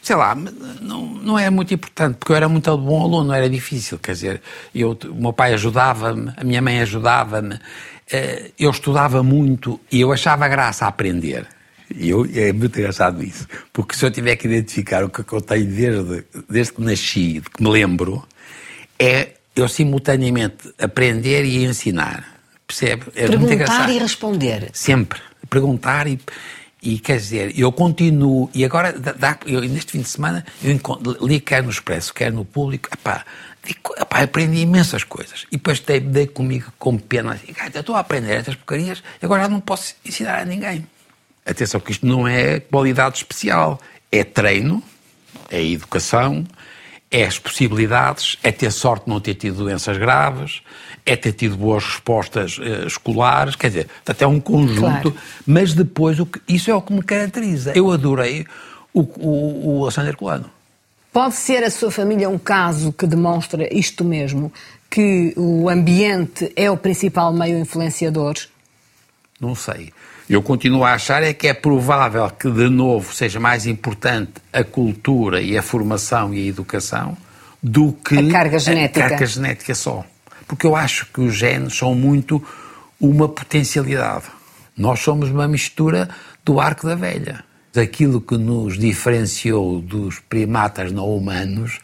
sei 0.00 0.14
lá, 0.14 0.34
não, 0.80 1.04
não 1.06 1.38
é 1.38 1.50
muito 1.50 1.74
importante, 1.74 2.16
porque 2.18 2.30
eu 2.32 2.36
era 2.36 2.48
muito 2.48 2.76
bom 2.78 3.02
aluno, 3.02 3.24
não 3.28 3.34
era 3.34 3.50
difícil, 3.50 3.98
quer 3.98 4.12
dizer, 4.12 4.42
eu, 4.72 4.96
o 5.10 5.14
meu 5.14 5.32
pai 5.32 5.54
ajudava-me, 5.54 6.32
a 6.36 6.44
minha 6.44 6.62
mãe 6.62 6.80
ajudava-me, 6.82 7.58
eu 8.58 8.70
estudava 8.70 9.22
muito 9.22 9.80
e 9.90 10.00
eu 10.00 10.12
achava 10.12 10.46
graça 10.48 10.84
a 10.84 10.88
aprender. 10.88 11.46
E 11.94 12.08
eu, 12.08 12.26
é 12.34 12.52
muito 12.52 12.78
engraçado 12.78 13.22
isso, 13.22 13.46
porque 13.72 13.94
se 13.94 14.04
eu 14.04 14.10
tiver 14.10 14.36
que 14.36 14.46
identificar 14.46 15.04
o 15.04 15.10
que 15.10 15.20
eu 15.30 15.40
tenho 15.42 15.66
desde, 15.66 16.24
desde 16.48 16.72
que 16.72 16.80
nasci, 16.82 17.40
de 17.40 17.50
que 17.50 17.62
me 17.62 17.68
lembro, 17.70 18.26
é 18.98 19.30
eu 19.54 19.68
simultaneamente 19.68 20.72
aprender 20.78 21.44
e 21.44 21.64
ensinar. 21.64 22.26
Percebe? 22.66 23.04
É 23.14 23.28
Perguntar 23.28 23.90
e 23.90 23.98
responder. 23.98 24.70
Sempre. 24.72 25.20
Perguntar 25.50 26.06
e, 26.06 26.18
e 26.82 26.98
quer 26.98 27.18
dizer, 27.18 27.52
eu 27.58 27.70
continuo, 27.70 28.48
e 28.54 28.64
agora, 28.64 28.92
dá- 28.94 29.38
eu, 29.44 29.60
neste 29.60 29.92
fim 29.92 30.00
de 30.00 30.08
semana, 30.08 30.44
eu 30.64 31.26
li 31.26 31.40
quer 31.40 31.62
no 31.62 31.68
Expresso, 31.68 32.14
quer 32.14 32.32
no 32.32 32.44
Público, 32.46 32.88
epá, 32.90 33.26
epá, 33.98 34.22
aprendi 34.22 34.60
imensas 34.60 35.04
coisas. 35.04 35.46
E 35.52 35.56
depois 35.56 35.80
dei, 35.80 36.00
dei 36.00 36.26
comigo 36.26 36.72
com 36.78 36.96
pena, 36.98 37.34
assim, 37.34 37.52
"Cara, 37.52 37.70
eu 37.74 37.80
estou 37.80 37.94
a 37.94 38.00
aprender 38.00 38.34
estas 38.34 38.54
porcarias, 38.56 39.02
e 39.20 39.24
agora 39.24 39.42
já 39.42 39.48
não 39.48 39.60
posso 39.60 39.94
ensinar 40.04 40.40
a 40.40 40.44
ninguém. 40.44 40.86
Atenção 41.46 41.80
que 41.80 41.92
isto 41.92 42.06
não 42.06 42.26
é 42.26 42.60
qualidade 42.60 43.16
especial, 43.18 43.80
é 44.10 44.22
treino, 44.24 44.82
é 45.50 45.62
educação, 45.64 46.44
é 47.10 47.24
as 47.24 47.38
possibilidades, 47.38 48.38
é 48.42 48.50
ter 48.52 48.70
sorte 48.70 49.04
de 49.04 49.10
não 49.10 49.20
ter 49.20 49.34
tido 49.34 49.56
doenças 49.58 49.96
graves, 49.98 50.62
é 51.04 51.14
ter 51.16 51.32
tido 51.32 51.56
boas 51.56 51.84
respostas 51.84 52.58
eh, 52.62 52.86
escolares, 52.86 53.54
quer 53.56 53.68
dizer, 53.68 53.88
até 54.06 54.26
um 54.26 54.40
conjunto, 54.40 54.80
Claro. 54.80 55.16
mas 55.46 55.74
depois 55.74 56.18
o 56.20 56.24
que- 56.26 56.40
isso 56.48 56.70
é 56.70 56.74
o 56.74 56.80
que 56.80 56.92
me 56.92 57.02
caracteriza. 57.02 57.72
Eu 57.76 57.90
adorei 57.90 58.46
o, 58.94 59.00
o, 59.00 59.78
o 59.78 59.82
Alexandre 59.82 60.16
Colano. 60.16 60.48
Pode 61.12 61.34
ser 61.34 61.62
a 61.62 61.70
sua 61.70 61.90
família 61.90 62.28
um 62.28 62.38
caso 62.38 62.92
que 62.92 63.06
demonstra 63.06 63.68
isto 63.72 64.02
mesmo, 64.04 64.50
que 64.88 65.34
o 65.36 65.68
ambiente 65.68 66.50
é 66.56 66.70
o 66.70 66.76
principal 66.76 67.32
meio 67.32 67.58
influenciador? 67.58 68.34
Não 69.38 69.54
sei. 69.54 69.92
Eu 70.30 70.40
continuo 70.42 70.84
a 70.84 70.94
achar 70.94 71.22
é 71.22 71.34
que 71.34 71.48
é 71.48 71.52
provável 71.52 72.28
que, 72.30 72.50
de 72.50 72.70
novo, 72.70 73.12
seja 73.12 73.38
mais 73.38 73.66
importante 73.66 74.32
a 74.52 74.64
cultura 74.64 75.42
e 75.42 75.58
a 75.58 75.62
formação 75.62 76.32
e 76.32 76.44
a 76.44 76.48
educação 76.48 77.16
do 77.62 77.92
que 77.92 78.18
A 78.18 78.30
carga 78.30 78.58
genética. 78.58 79.04
A 79.04 79.08
carga 79.10 79.26
genética 79.26 79.74
só. 79.74 80.04
porque 80.48 80.66
eu 80.66 80.74
acho 80.74 81.06
que 81.12 81.20
os 81.20 81.34
genes 81.34 81.76
são 81.76 81.94
muito 81.94 82.42
uma 83.00 83.28
potencialidade. 83.28 84.26
Nós 84.76 85.00
somos 85.00 85.30
uma 85.30 85.46
mistura 85.46 86.08
do 86.44 86.60
arco 86.60 86.86
da 86.86 86.94
velha. 86.94 87.44
Aquilo 87.74 88.20
que 88.20 88.36
nos 88.36 88.78
diferenciou 88.78 89.80
dos 89.80 90.18
primatas 90.18 90.92
não 90.92 91.08
humanos 91.16 91.80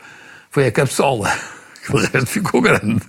foi 0.51 0.67
a 0.67 0.73
capsola. 0.73 1.33
O 1.91 1.97
resto 1.97 2.27
ficou 2.27 2.61
grande. 2.61 3.01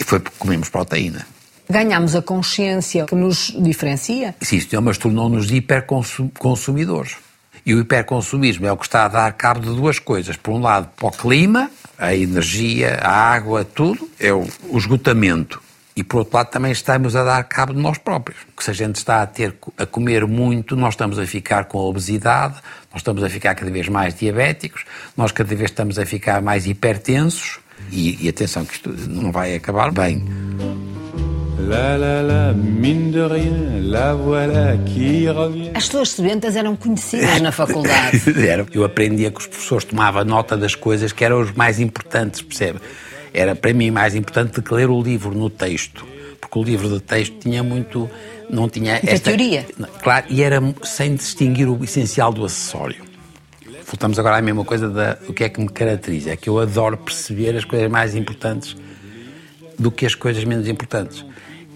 E 0.00 0.02
foi 0.02 0.18
porque 0.18 0.36
comemos 0.40 0.68
proteína. 0.68 1.24
Ganhamos 1.70 2.16
a 2.16 2.22
consciência 2.22 3.04
que 3.04 3.14
nos 3.14 3.54
diferencia? 3.56 4.34
Sim, 4.40 4.56
isto 4.56 4.82
mas 4.82 4.98
tornou-nos 4.98 5.52
hiperconsumidores. 5.52 7.16
E 7.64 7.72
o 7.72 7.78
hiperconsumismo 7.78 8.66
é 8.66 8.72
o 8.72 8.76
que 8.76 8.86
está 8.86 9.04
a 9.04 9.08
dar 9.08 9.32
cabo 9.34 9.60
de 9.60 9.68
duas 9.68 10.00
coisas. 10.00 10.36
Por 10.36 10.54
um 10.54 10.60
lado, 10.60 10.88
para 10.96 11.06
o 11.06 11.12
clima, 11.12 11.70
a 11.96 12.12
energia, 12.12 12.98
a 13.00 13.12
água, 13.12 13.64
tudo, 13.64 14.10
é 14.18 14.32
o 14.32 14.48
esgotamento 14.74 15.62
e 15.96 16.04
por 16.04 16.18
outro 16.18 16.36
lado 16.36 16.50
também 16.50 16.70
estamos 16.70 17.16
a 17.16 17.24
dar 17.24 17.42
cabo 17.44 17.72
de 17.72 17.80
nós 17.80 17.96
próprios. 17.96 18.38
Porque 18.44 18.62
se 18.62 18.70
a 18.70 18.74
gente 18.74 18.96
está 18.96 19.22
a 19.22 19.26
ter 19.26 19.56
a 19.78 19.86
comer 19.86 20.26
muito, 20.26 20.76
nós 20.76 20.92
estamos 20.92 21.18
a 21.18 21.26
ficar 21.26 21.64
com 21.64 21.78
a 21.78 21.82
obesidade, 21.82 22.56
nós 22.92 23.00
estamos 23.00 23.24
a 23.24 23.30
ficar 23.30 23.54
cada 23.54 23.70
vez 23.70 23.88
mais 23.88 24.14
diabéticos, 24.14 24.84
nós 25.16 25.32
cada 25.32 25.48
vez 25.48 25.70
estamos 25.70 25.98
a 25.98 26.04
ficar 26.04 26.42
mais 26.42 26.66
hipertensos 26.66 27.60
e, 27.90 28.26
e 28.26 28.28
atenção 28.28 28.66
que 28.66 28.74
isto 28.74 28.90
não 29.08 29.32
vai 29.32 29.54
acabar 29.54 29.90
bem. 29.90 30.22
La 31.58 31.96
la 31.96 32.20
la, 32.20 32.52
mine 32.52 33.10
de 33.10 33.26
rien, 33.26 33.90
la 33.90 34.14
voilà 34.14 34.76
qui 34.84 35.26
revient. 35.26 35.72
As 35.74 35.88
tuas 35.88 36.10
estudantas 36.10 36.54
eram 36.54 36.76
conhecidas 36.76 37.40
na 37.40 37.50
faculdade. 37.50 38.20
Era. 38.46 38.66
Eu 38.72 38.84
aprendia 38.84 39.30
que 39.30 39.40
os 39.40 39.46
professores 39.46 39.84
tomavam 39.84 40.24
nota 40.24 40.56
das 40.56 40.74
coisas 40.74 41.12
que 41.12 41.24
eram 41.24 41.40
os 41.40 41.52
mais 41.52 41.80
importantes, 41.80 42.42
percebe? 42.42 42.78
Era 43.36 43.54
para 43.54 43.72
mim 43.72 43.90
mais 43.90 44.14
importante 44.14 44.52
do 44.54 44.62
que 44.62 44.72
ler 44.74 44.88
o 44.88 45.00
livro 45.02 45.34
no 45.34 45.50
texto, 45.50 46.06
porque 46.40 46.58
o 46.58 46.62
livro 46.62 46.88
de 46.88 47.00
texto 47.00 47.36
tinha 47.38 47.62
muito. 47.62 48.10
não 48.48 48.68
tinha 48.68 48.92
Muita 48.92 49.10
esta. 49.10 49.30
teoria. 49.30 49.66
Claro, 50.02 50.26
e 50.30 50.42
era 50.42 50.60
sem 50.82 51.14
distinguir 51.14 51.68
o 51.68 51.84
essencial 51.84 52.32
do 52.32 52.44
acessório. 52.44 53.04
Voltamos 53.84 54.18
agora 54.18 54.38
à 54.38 54.42
mesma 54.42 54.64
coisa 54.64 54.88
da, 54.88 55.14
do 55.14 55.32
que 55.32 55.44
é 55.44 55.48
que 55.48 55.60
me 55.60 55.68
caracteriza, 55.68 56.30
é 56.30 56.36
que 56.36 56.48
eu 56.48 56.58
adoro 56.58 56.96
perceber 56.96 57.56
as 57.56 57.64
coisas 57.64 57.88
mais 57.88 58.16
importantes 58.16 58.76
do 59.78 59.92
que 59.92 60.04
as 60.04 60.14
coisas 60.14 60.42
menos 60.44 60.66
importantes. 60.66 61.24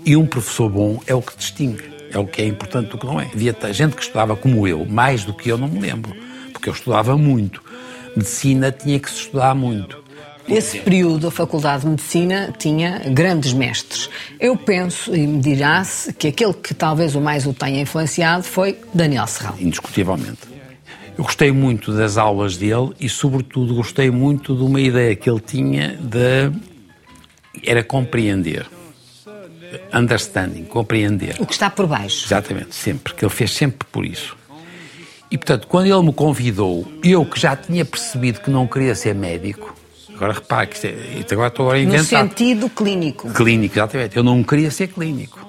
E 0.04 0.16
um 0.16 0.26
professor 0.26 0.68
bom 0.68 1.00
é 1.06 1.14
o 1.14 1.22
que 1.22 1.36
distingue, 1.36 1.84
é 2.10 2.18
o 2.18 2.26
que 2.26 2.42
é 2.42 2.46
importante 2.46 2.90
do 2.90 2.98
que 2.98 3.06
não 3.06 3.20
é. 3.20 3.26
Havia 3.32 3.54
gente 3.72 3.94
que 3.94 4.02
estudava 4.02 4.34
como 4.34 4.66
eu, 4.66 4.84
mais 4.86 5.24
do 5.24 5.32
que 5.34 5.50
eu 5.50 5.58
não 5.58 5.68
me 5.68 5.78
lembro, 5.78 6.16
porque 6.52 6.68
eu 6.68 6.72
estudava 6.72 7.16
muito. 7.16 7.62
Medicina 8.16 8.72
tinha 8.72 8.98
que 8.98 9.08
se 9.08 9.16
estudar 9.16 9.54
muito. 9.54 9.99
Esse 10.50 10.80
período, 10.80 11.28
a 11.28 11.30
Faculdade 11.30 11.82
de 11.82 11.90
Medicina 11.90 12.52
tinha 12.58 12.98
grandes 13.06 13.52
mestres. 13.52 14.10
Eu 14.38 14.56
penso, 14.56 15.14
e 15.14 15.26
me 15.26 15.40
dirá-se, 15.40 16.12
que 16.12 16.26
aquele 16.26 16.54
que 16.54 16.74
talvez 16.74 17.14
o 17.14 17.20
mais 17.20 17.46
o 17.46 17.52
tenha 17.52 17.80
influenciado 17.80 18.42
foi 18.42 18.76
Daniel 18.92 19.26
Serrão. 19.28 19.54
Indiscutivelmente. 19.60 20.40
Eu 21.16 21.24
gostei 21.24 21.52
muito 21.52 21.92
das 21.92 22.16
aulas 22.16 22.56
dele 22.56 22.92
e, 22.98 23.08
sobretudo, 23.08 23.74
gostei 23.74 24.10
muito 24.10 24.56
de 24.56 24.62
uma 24.62 24.80
ideia 24.80 25.14
que 25.14 25.30
ele 25.30 25.40
tinha 25.40 25.96
de. 25.96 26.50
era 27.64 27.84
compreender. 27.84 28.66
Understanding, 29.94 30.64
compreender. 30.64 31.36
O 31.38 31.46
que 31.46 31.52
está 31.52 31.70
por 31.70 31.86
baixo. 31.86 32.26
Exatamente, 32.26 32.74
sempre. 32.74 33.14
Que 33.14 33.24
ele 33.24 33.32
fez 33.32 33.52
sempre 33.52 33.86
por 33.92 34.04
isso. 34.04 34.36
E, 35.30 35.38
portanto, 35.38 35.68
quando 35.68 35.86
ele 35.86 36.02
me 36.02 36.12
convidou, 36.12 36.90
eu 37.04 37.24
que 37.24 37.38
já 37.38 37.54
tinha 37.54 37.84
percebido 37.84 38.40
que 38.40 38.50
não 38.50 38.66
queria 38.66 38.96
ser 38.96 39.14
médico, 39.14 39.74
Agora 40.20 40.34
repare 40.34 40.66
que 40.66 40.86
isto, 40.86 41.32
agora 41.32 41.48
estou 41.48 41.70
a 41.70 41.78
inventar. 41.78 42.00
No 42.00 42.28
sentido 42.28 42.68
clínico. 42.68 43.30
Clínico, 43.32 43.74
exatamente. 43.74 44.18
Eu 44.18 44.22
não 44.22 44.42
queria 44.42 44.70
ser 44.70 44.88
clínico. 44.88 45.48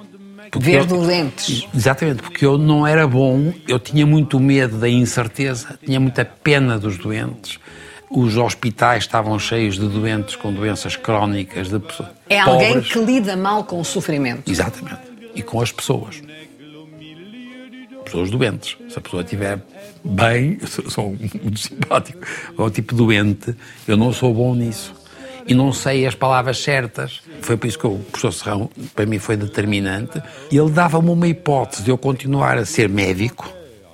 Ver 0.57 0.77
eu, 0.79 0.85
doentes. 0.85 1.67
Exatamente, 1.75 2.23
porque 2.23 2.45
eu 2.45 2.57
não 2.57 2.87
era 2.87 3.05
bom, 3.05 3.53
eu 3.67 3.77
tinha 3.77 4.05
muito 4.05 4.39
medo 4.39 4.77
da 4.77 4.87
incerteza, 4.87 5.77
tinha 5.85 5.99
muita 5.99 6.23
pena 6.23 6.79
dos 6.79 6.97
doentes. 6.97 7.59
Os 8.09 8.37
hospitais 8.37 9.03
estavam 9.03 9.37
cheios 9.37 9.75
de 9.75 9.87
doentes 9.89 10.37
com 10.37 10.53
doenças 10.53 10.95
crónicas, 10.95 11.67
de 11.67 11.77
pessoas. 11.77 12.09
É 12.29 12.39
alguém 12.39 12.79
que 12.79 12.97
lida 12.99 13.35
mal 13.35 13.65
com 13.65 13.79
o 13.79 13.83
sofrimento. 13.85 14.49
Exatamente. 14.49 15.01
E 15.35 15.41
com 15.41 15.61
as 15.61 15.71
pessoas. 15.71 16.21
Pessoas 18.11 18.29
doentes. 18.29 18.75
Se 18.89 18.99
a 18.99 19.01
pessoa 19.01 19.23
estiver 19.23 19.61
bem, 20.03 20.57
eu 20.61 20.89
sou, 20.89 21.15
muito 21.41 21.57
simpático, 21.57 22.19
ou 22.57 22.69
tipo 22.69 22.93
doente, 22.93 23.55
eu 23.87 23.95
não 23.95 24.11
sou 24.11 24.33
bom 24.33 24.53
nisso. 24.53 24.93
E 25.47 25.53
não 25.53 25.71
sei 25.71 26.05
as 26.05 26.13
palavras 26.13 26.57
certas. 26.57 27.21
Foi 27.39 27.55
por 27.55 27.67
isso 27.67 27.79
que 27.79 27.87
o 27.87 27.97
professor 27.99 28.33
Serrão, 28.33 28.69
para 28.93 29.05
mim, 29.05 29.17
foi 29.17 29.37
determinante. 29.37 30.21
Ele 30.51 30.69
dava-me 30.69 31.09
uma 31.09 31.25
hipótese 31.25 31.83
de 31.83 31.89
eu 31.89 31.97
continuar 31.97 32.57
a 32.57 32.65
ser 32.65 32.89
médico 32.89 33.49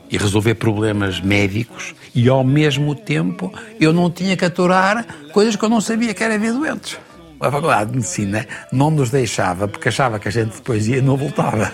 e 0.09 0.17
resolver 0.17 0.55
problemas 0.55 1.21
médicos 1.21 1.93
e, 2.15 2.27
ao 2.27 2.43
mesmo 2.43 2.95
tempo, 2.95 3.53
eu 3.79 3.93
não 3.93 4.09
tinha 4.09 4.35
que 4.35 4.43
aturar 4.43 5.05
coisas 5.31 5.55
que 5.55 5.63
eu 5.63 5.69
não 5.69 5.79
sabia 5.79 6.13
que 6.13 6.23
era 6.23 6.39
ver 6.39 6.53
doentes. 6.53 6.97
A 7.39 7.51
Faculdade 7.51 7.91
de 7.91 7.97
Medicina 7.97 8.47
não 8.71 8.89
nos 8.89 9.11
deixava, 9.11 9.67
porque 9.67 9.89
achava 9.89 10.17
que 10.17 10.27
a 10.27 10.31
gente 10.31 10.55
depois 10.55 10.87
ia 10.87 10.97
e 10.97 11.01
não 11.01 11.15
voltava. 11.15 11.71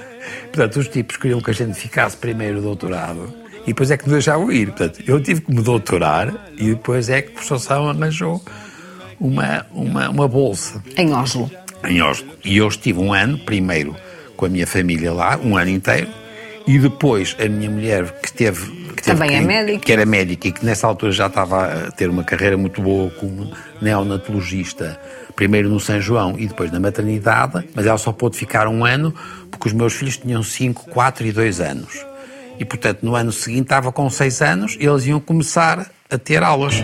Portanto, 0.52 0.80
os 0.80 0.88
tipos 0.88 1.18
queriam 1.18 1.42
que 1.42 1.52
a 1.52 1.54
gente 1.54 1.74
ficasse 1.74 2.18
primeiro 2.18 2.62
doutorado 2.62 3.34
e 3.64 3.68
depois 3.68 3.92
é 3.92 3.98
que 3.98 4.04
nos 4.04 4.14
deixavam 4.14 4.52
ir. 4.52 4.68
Portanto, 4.68 5.04
eu 5.08 5.22
tive 5.22 5.42
que 5.42 5.54
me 5.54 5.62
doutorar 5.62 6.34
e 6.58 6.70
depois 6.70 7.10
é 7.10 7.22
que 7.22 7.30
o 7.30 7.34
professor 7.34 7.60
São 7.60 7.90
arranjou 7.90 8.44
uma, 9.20 9.66
uma, 9.72 10.10
uma 10.10 10.28
bolsa. 10.28 10.84
Em 10.98 11.14
Oslo. 11.14 11.50
Em 11.88 12.02
Oslo. 12.02 12.28
E 12.44 12.58
eu 12.58 12.68
estive 12.68 13.00
um 13.00 13.14
ano, 13.14 13.38
primeiro 13.40 13.96
com 14.36 14.46
a 14.46 14.50
minha 14.50 14.68
família 14.68 15.14
lá, 15.14 15.38
um 15.38 15.58
ano 15.58 15.70
inteiro, 15.70 16.10
e 16.66 16.80
depois 16.80 17.36
a 17.40 17.48
minha 17.48 17.70
mulher, 17.70 18.20
que 18.22 18.32
teve. 18.32 18.84
Que 18.96 19.04
Também 19.04 19.30
teve, 19.30 19.44
é 19.44 19.46
médica. 19.46 19.80
Que 19.80 19.92
era 19.92 20.06
médica 20.06 20.48
e 20.48 20.52
que 20.52 20.66
nessa 20.66 20.88
altura 20.88 21.12
já 21.12 21.28
estava 21.28 21.88
a 21.88 21.92
ter 21.92 22.10
uma 22.10 22.24
carreira 22.24 22.58
muito 22.58 22.82
boa 22.82 23.10
como 23.12 23.52
neonatologista, 23.82 25.00
primeiro 25.36 25.70
no 25.70 25.80
São 25.80 26.00
João 26.00 26.36
e 26.38 26.48
depois 26.48 26.72
na 26.72 26.80
maternidade, 26.80 27.68
mas 27.76 27.86
ela 27.86 27.98
só 27.98 28.12
pôde 28.12 28.38
ficar 28.38 28.68
um 28.68 28.86
ano 28.86 29.14
porque 29.52 29.68
os 29.68 29.74
meus 29.74 29.94
filhos 29.94 30.18
tinham 30.18 30.42
5, 30.42 30.90
4 30.90 31.28
e 31.28 31.32
2 31.32 31.60
anos. 31.60 32.06
E, 32.60 32.66
portanto, 32.66 33.00
no 33.04 33.16
ano 33.16 33.32
seguinte 33.32 33.64
estava 33.64 33.92
com 33.92 34.10
seis 34.10 34.42
anos 34.42 34.78
e 34.80 34.86
eles 34.86 35.06
iam 35.06 35.20
começar 35.20 35.92
a 36.10 36.18
ter 36.18 36.44
aulas. 36.44 36.76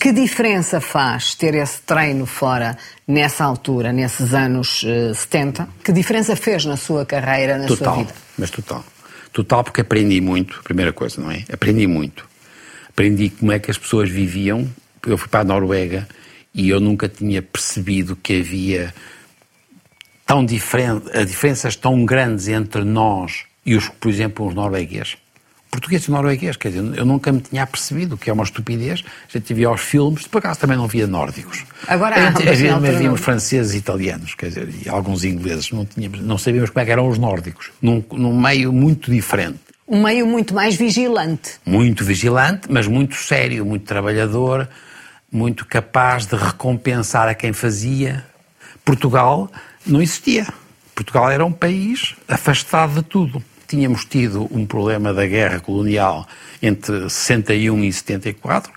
Que 0.00 0.12
diferença 0.12 0.80
faz 0.80 1.34
ter 1.34 1.54
esse 1.54 1.80
treino 1.82 2.26
fora 2.26 2.76
nessa 3.06 3.44
altura, 3.44 3.92
nesses 3.92 4.34
anos 4.34 4.82
uh, 4.82 5.14
70? 5.14 5.68
Que 5.82 5.92
diferença 5.92 6.36
fez 6.36 6.64
na 6.64 6.76
sua 6.76 7.06
carreira, 7.06 7.58
na 7.58 7.66
total, 7.66 7.94
sua 7.94 8.02
vida? 8.02 8.14
Mas 8.36 8.50
total. 8.50 8.84
Total 9.32 9.64
porque 9.64 9.80
aprendi 9.80 10.20
muito, 10.20 10.60
primeira 10.62 10.92
coisa, 10.92 11.20
não 11.20 11.30
é? 11.30 11.44
Aprendi 11.52 11.86
muito. 11.86 12.28
Aprendi 12.88 13.30
como 13.30 13.52
é 13.52 13.58
que 13.58 13.70
as 13.70 13.78
pessoas 13.78 14.08
viviam. 14.08 14.68
Eu 15.06 15.18
fui 15.18 15.28
para 15.28 15.40
a 15.40 15.44
Noruega 15.44 16.08
e 16.54 16.68
eu 16.68 16.80
nunca 16.80 17.08
tinha 17.08 17.42
percebido 17.42 18.16
que 18.16 18.40
havia 18.40 18.94
tão 20.26 20.44
diferente, 20.44 21.10
diferenças 21.26 21.76
tão 21.76 22.04
grandes 22.04 22.48
entre 22.48 22.84
nós 22.84 23.44
e, 23.64 23.74
os, 23.74 23.88
por 23.88 24.08
exemplo, 24.08 24.46
os 24.46 24.54
noruegueses. 24.54 25.16
Português 25.74 26.04
e 26.04 26.10
norueguês, 26.12 26.56
quer 26.56 26.68
dizer, 26.68 26.96
eu 26.96 27.04
nunca 27.04 27.32
me 27.32 27.40
tinha 27.40 27.66
percebido 27.66 28.16
que 28.16 28.30
é 28.30 28.32
uma 28.32 28.44
estupidez. 28.44 29.02
A 29.28 29.36
gente 29.36 29.52
via 29.52 29.66
aos 29.66 29.80
filmes, 29.80 30.24
por 30.24 30.38
acaso 30.38 30.60
também 30.60 30.76
não 30.76 30.86
via 30.86 31.04
nórdicos. 31.04 31.64
Agora 31.88 32.14
gente, 32.14 32.48
havia, 32.48 32.78
mas 32.78 32.96
víamos 32.96 33.20
franceses 33.20 33.74
e 33.74 33.78
italianos, 33.78 34.36
quer 34.36 34.50
dizer, 34.50 34.68
e 34.84 34.88
alguns 34.88 35.24
ingleses. 35.24 35.72
Não, 35.72 35.84
tínhamos, 35.84 36.20
não 36.20 36.38
sabíamos 36.38 36.70
como 36.70 36.86
é 36.86 36.88
eram 36.88 37.08
os 37.08 37.18
nórdicos. 37.18 37.72
Num, 37.82 38.04
num 38.12 38.40
meio 38.40 38.72
muito 38.72 39.10
diferente. 39.10 39.58
Um 39.88 40.00
meio 40.00 40.24
muito 40.28 40.54
mais 40.54 40.76
vigilante. 40.76 41.54
Muito 41.66 42.04
vigilante, 42.04 42.68
mas 42.70 42.86
muito 42.86 43.16
sério, 43.16 43.66
muito 43.66 43.84
trabalhador, 43.84 44.68
muito 45.30 45.66
capaz 45.66 46.24
de 46.24 46.36
recompensar 46.36 47.28
a 47.28 47.34
quem 47.34 47.52
fazia. 47.52 48.24
Portugal 48.84 49.50
não 49.84 50.00
existia. 50.00 50.46
Portugal 50.94 51.28
era 51.32 51.44
um 51.44 51.50
país 51.50 52.14
afastado 52.28 52.94
de 52.94 53.02
tudo 53.02 53.42
tínhamos 53.74 54.04
tido 54.04 54.48
um 54.52 54.64
problema 54.64 55.12
da 55.12 55.26
guerra 55.26 55.58
colonial 55.58 56.26
entre 56.62 57.10
61 57.10 57.82
e 57.82 57.92
74 57.92 58.72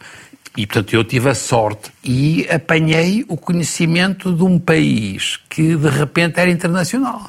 e, 0.58 0.66
portanto, 0.66 0.94
eu 0.96 1.04
tive 1.04 1.30
a 1.30 1.36
sorte 1.36 1.92
e 2.04 2.48
apanhei 2.50 3.24
o 3.28 3.38
conhecimento 3.38 4.34
de 4.34 4.44
um 4.44 4.58
país 4.58 5.38
que, 5.48 5.76
de 5.76 5.88
repente, 5.88 6.40
era 6.40 6.50
internacional. 6.50 7.22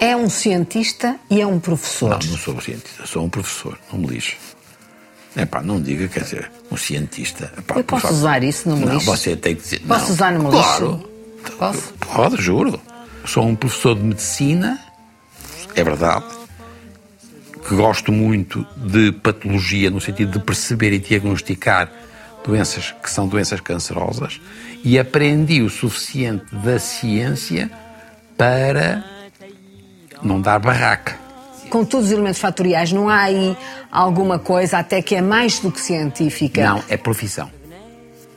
É 0.00 0.16
um 0.16 0.28
cientista 0.28 1.14
e 1.30 1.40
é 1.40 1.46
um 1.46 1.60
professor. 1.60 2.10
Não, 2.10 2.30
não 2.30 2.36
sou 2.38 2.54
um 2.56 2.60
cientista, 2.60 3.06
sou 3.06 3.24
um 3.24 3.28
professor, 3.28 3.78
não 3.92 4.00
me 4.00 4.08
lixe. 4.08 4.34
É 5.36 5.46
pá, 5.46 5.62
não 5.62 5.80
diga, 5.80 6.08
quer 6.08 6.24
dizer, 6.24 6.50
um 6.72 6.76
cientista. 6.76 7.52
Epá, 7.56 7.76
eu 7.76 7.84
posso 7.84 8.08
usar 8.08 8.42
isso 8.42 8.68
no 8.68 8.76
Não, 8.76 8.94
lixo? 8.94 9.06
você 9.06 9.36
tem 9.36 9.54
que 9.54 9.62
dizer. 9.62 9.80
Posso 9.86 10.06
não. 10.06 10.12
usar 10.12 10.32
no 10.32 10.50
Claro. 10.50 11.11
Posso? 11.50 11.92
Pode, 11.94 12.40
juro. 12.40 12.80
Sou 13.24 13.44
um 13.44 13.54
professor 13.54 13.94
de 13.94 14.02
medicina, 14.02 14.78
é 15.74 15.84
verdade, 15.84 16.24
que 17.66 17.74
gosto 17.74 18.10
muito 18.10 18.66
de 18.76 19.12
patologia, 19.12 19.90
no 19.90 20.00
sentido 20.00 20.38
de 20.38 20.44
perceber 20.44 20.92
e 20.92 20.98
diagnosticar 20.98 21.90
doenças 22.44 22.92
que 23.02 23.08
são 23.08 23.28
doenças 23.28 23.60
cancerosas, 23.60 24.40
e 24.82 24.98
aprendi 24.98 25.62
o 25.62 25.70
suficiente 25.70 26.52
da 26.56 26.78
ciência 26.78 27.70
para 28.36 29.04
não 30.22 30.40
dar 30.40 30.58
barraca. 30.58 31.16
Com 31.70 31.84
todos 31.84 32.06
os 32.06 32.12
elementos 32.12 32.40
fatoriais, 32.40 32.92
não 32.92 33.08
há 33.08 33.22
aí 33.22 33.56
alguma 33.90 34.38
coisa 34.38 34.78
até 34.78 35.00
que 35.00 35.14
é 35.14 35.22
mais 35.22 35.60
do 35.60 35.70
que 35.70 35.80
científica? 35.80 36.64
Não, 36.64 36.82
é 36.88 36.96
profissão. 36.96 37.48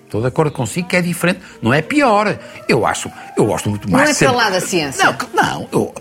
Estou 0.05 0.21
de 0.21 0.27
acordo 0.27 0.51
consigo 0.51 0.87
que 0.87 0.95
é 0.95 1.01
diferente. 1.01 1.41
Não 1.61 1.73
é 1.73 1.81
pior. 1.81 2.39
Eu 2.69 2.85
acho, 2.85 3.11
eu 3.35 3.45
gosto 3.45 3.69
muito 3.69 3.89
mais. 3.89 4.09
Não 4.09 4.15
é 4.15 4.31
para 4.31 4.31
lá 4.31 4.49
da 4.49 4.61
ciência. 4.61 5.03
Não, 5.03 5.17
não, 5.33 5.69
eu, 5.71 5.93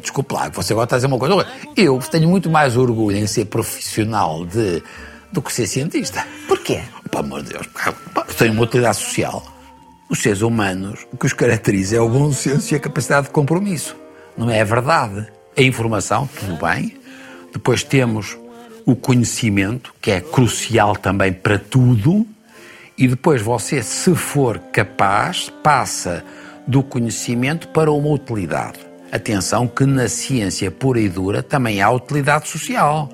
desculpe 0.00 0.34
lá, 0.34 0.48
você 0.48 0.72
agora 0.72 0.84
está 0.84 0.96
a 0.96 0.98
dizer 0.98 1.06
uma 1.06 1.18
coisa. 1.18 1.46
Eu 1.76 1.98
tenho 2.10 2.28
muito 2.28 2.50
mais 2.50 2.76
orgulho 2.76 3.16
em 3.16 3.26
ser 3.26 3.44
profissional 3.44 4.44
de, 4.46 4.82
do 5.30 5.42
que 5.42 5.52
ser 5.52 5.66
cientista. 5.66 6.26
Porquê? 6.48 6.80
Pelo 7.10 7.24
amor 7.24 7.42
de 7.42 7.50
Deus, 7.50 7.68
tem 8.38 8.50
uma 8.50 8.62
utilidade 8.62 8.96
social. 8.96 9.44
Os 10.08 10.20
seres 10.20 10.42
humanos, 10.42 11.06
o 11.12 11.16
que 11.16 11.26
os 11.26 11.32
caracteriza 11.32 11.96
é 11.96 12.00
o 12.00 12.08
bom 12.08 12.32
senso 12.32 12.74
e 12.74 12.76
a 12.76 12.80
capacidade 12.80 13.26
de 13.26 13.32
compromisso. 13.32 13.94
Não 14.36 14.50
é 14.50 14.60
a 14.60 14.64
verdade. 14.64 15.28
A 15.56 15.62
informação, 15.62 16.28
tudo 16.38 16.56
bem. 16.56 16.96
Depois 17.52 17.84
temos 17.84 18.36
o 18.86 18.96
conhecimento, 18.96 19.94
que 20.00 20.10
é 20.10 20.20
crucial 20.20 20.96
também 20.96 21.32
para 21.32 21.58
tudo. 21.58 22.26
E 23.00 23.08
depois 23.08 23.40
você, 23.40 23.82
se 23.82 24.14
for 24.14 24.58
capaz, 24.58 25.50
passa 25.62 26.22
do 26.66 26.82
conhecimento 26.82 27.68
para 27.68 27.90
uma 27.90 28.10
utilidade. 28.10 28.78
Atenção 29.10 29.66
que 29.66 29.86
na 29.86 30.06
ciência 30.06 30.70
pura 30.70 31.00
e 31.00 31.08
dura 31.08 31.42
também 31.42 31.80
há 31.80 31.90
utilidade 31.90 32.46
social. 32.46 33.08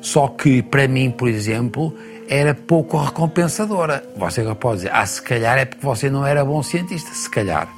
Só 0.00 0.26
que, 0.26 0.62
para 0.62 0.88
mim, 0.88 1.10
por 1.10 1.28
exemplo, 1.28 1.94
era 2.30 2.54
pouco 2.54 2.96
recompensadora. 2.96 4.02
Você 4.16 4.40
agora 4.40 4.54
pode 4.54 4.76
dizer, 4.78 4.90
ah, 4.94 5.04
se 5.04 5.20
calhar 5.20 5.58
é 5.58 5.66
porque 5.66 5.84
você 5.84 6.08
não 6.08 6.24
era 6.24 6.42
bom 6.42 6.62
cientista, 6.62 7.12
se 7.12 7.28
calhar. 7.28 7.68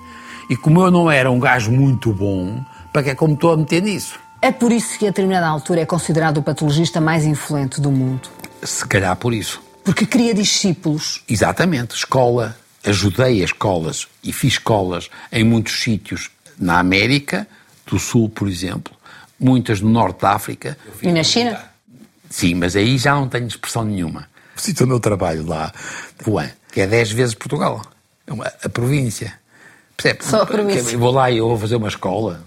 E 0.48 0.56
como 0.56 0.80
eu 0.80 0.92
não 0.92 1.10
era 1.10 1.28
um 1.28 1.40
gajo 1.40 1.72
muito 1.72 2.12
bom, 2.12 2.64
para 2.92 3.02
que 3.02 3.10
é 3.10 3.14
como 3.16 3.34
estou 3.34 3.52
a 3.52 3.56
meter 3.56 3.82
nisso? 3.82 4.16
É 4.40 4.52
por 4.52 4.70
isso 4.70 4.96
que 4.96 5.06
a 5.06 5.08
determinada 5.08 5.48
altura 5.48 5.80
é 5.80 5.86
considerado 5.86 6.38
o 6.38 6.42
patologista 6.42 7.00
mais 7.00 7.24
influente 7.24 7.80
do 7.80 7.90
mundo. 7.90 8.28
Se 8.62 8.86
calhar 8.86 9.16
por 9.16 9.34
isso. 9.34 9.71
Porque 9.84 10.06
cria 10.06 10.34
discípulos. 10.34 11.22
Exatamente, 11.28 11.94
escola. 11.94 12.56
Ajudei 12.84 13.42
as 13.42 13.50
escolas 13.50 14.08
e 14.24 14.32
fiz 14.32 14.54
escolas 14.54 15.08
em 15.30 15.44
muitos 15.44 15.80
sítios 15.80 16.30
na 16.58 16.78
América 16.80 17.46
do 17.86 17.98
Sul, 17.98 18.28
por 18.28 18.48
exemplo, 18.48 18.92
muitas 19.38 19.80
no 19.80 19.88
Norte 19.88 20.22
da 20.22 20.32
África. 20.32 20.76
E 21.00 21.12
na 21.12 21.22
China? 21.22 21.62
Sim, 22.28 22.54
mas 22.54 22.74
aí 22.74 22.98
já 22.98 23.14
não 23.14 23.28
tenho 23.28 23.46
expressão 23.46 23.84
nenhuma. 23.84 24.26
Cito 24.56 24.84
o 24.84 24.86
meu 24.86 24.98
trabalho 24.98 25.46
lá, 25.46 25.72
Wuhan, 26.26 26.50
que 26.72 26.80
é 26.80 26.86
10 26.86 27.12
vezes 27.12 27.34
Portugal. 27.34 27.82
É 28.26 28.32
uma, 28.32 28.46
a 28.46 28.68
província. 28.68 29.34
Percebe? 29.96 30.24
Só 30.24 30.42
a 30.42 30.46
província. 30.46 30.92
Eu 30.92 30.98
vou 30.98 31.10
lá 31.10 31.30
e 31.30 31.38
eu 31.38 31.48
vou 31.48 31.58
fazer 31.58 31.76
uma 31.76 31.88
escola. 31.88 32.42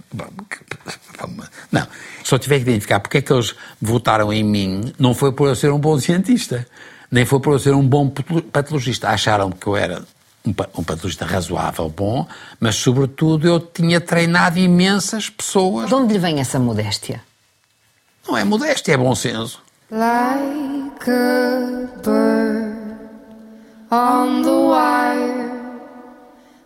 Não. 1.71 1.87
Eu 2.31 2.39
tiver 2.39 2.57
que 2.57 2.63
identificar 2.63 2.99
porque 2.99 3.19
é 3.19 3.21
que 3.21 3.31
eles 3.31 3.55
votaram 3.81 4.33
em 4.33 4.43
mim, 4.43 4.93
não 4.97 5.13
foi 5.13 5.31
por 5.31 5.47
eu 5.47 5.55
ser 5.55 5.71
um 5.71 5.79
bom 5.79 5.99
cientista, 5.99 6.67
nem 7.11 7.25
foi 7.25 7.39
por 7.39 7.53
eu 7.53 7.59
ser 7.59 7.73
um 7.73 7.87
bom 7.87 8.09
patologista. 8.51 9.09
Acharam 9.09 9.51
que 9.51 9.67
eu 9.67 9.75
era 9.75 10.03
um 10.45 10.53
pa- 10.53 10.69
um 10.77 10.83
patologista 10.83 11.25
razoável, 11.25 11.89
bom, 11.89 12.27
mas 12.59 12.75
sobretudo 12.75 13.47
eu 13.47 13.59
tinha 13.59 13.99
treinado 14.01 14.59
imensas 14.59 15.29
pessoas. 15.29 15.87
De 15.87 15.95
onde 15.95 16.13
lhe 16.13 16.19
vem 16.19 16.39
essa 16.39 16.59
modéstia? 16.59 17.21
Não 18.27 18.35
é 18.37 18.43
modéstia, 18.43 18.93
é 18.93 18.97
bom 18.97 19.13
senso. 19.15 19.61
Like 19.91 21.09
a 21.09 21.87
bird 22.03 22.75
on 23.91 24.41
the 24.41 24.49
wire, 24.49 25.51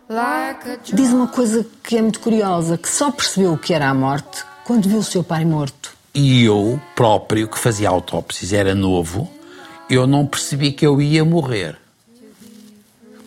like 0.08 0.70
a 0.70 0.76
Diz 0.94 1.10
uma 1.12 1.28
coisa 1.28 1.66
que 1.82 1.96
é 1.98 2.02
muito 2.02 2.20
curiosa, 2.20 2.78
que 2.78 2.88
só 2.88 3.10
percebeu 3.10 3.52
o 3.52 3.58
que 3.58 3.74
era 3.74 3.88
a 3.88 3.94
morte 3.94 4.42
quando 4.64 4.88
viu 4.88 4.98
o 4.98 5.04
seu 5.04 5.22
pai 5.22 5.44
morto. 5.44 5.92
E 6.14 6.44
eu 6.44 6.80
próprio, 6.96 7.46
que 7.46 7.58
fazia 7.58 7.88
autópsias, 7.88 8.52
era 8.52 8.74
novo, 8.74 9.30
eu 9.90 10.06
não 10.06 10.24
percebi 10.24 10.70
que 10.70 10.86
eu 10.86 11.02
ia 11.02 11.24
morrer. 11.24 11.76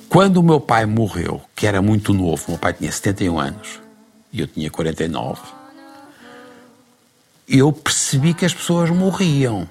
Quando 0.07 0.37
o 0.37 0.43
meu 0.43 0.61
pai 0.61 0.85
morreu, 0.85 1.41
que 1.53 1.67
era 1.67 1.81
muito 1.81 2.13
novo, 2.13 2.45
meu 2.47 2.57
pai 2.57 2.71
tinha 2.71 2.89
71 2.89 3.37
anos 3.37 3.81
e 4.31 4.39
eu 4.39 4.47
tinha 4.47 4.71
49, 4.71 5.41
eu 7.49 7.73
percebi 7.73 8.33
que 8.33 8.45
as 8.45 8.53
pessoas 8.53 8.89
morriam. 8.89 9.67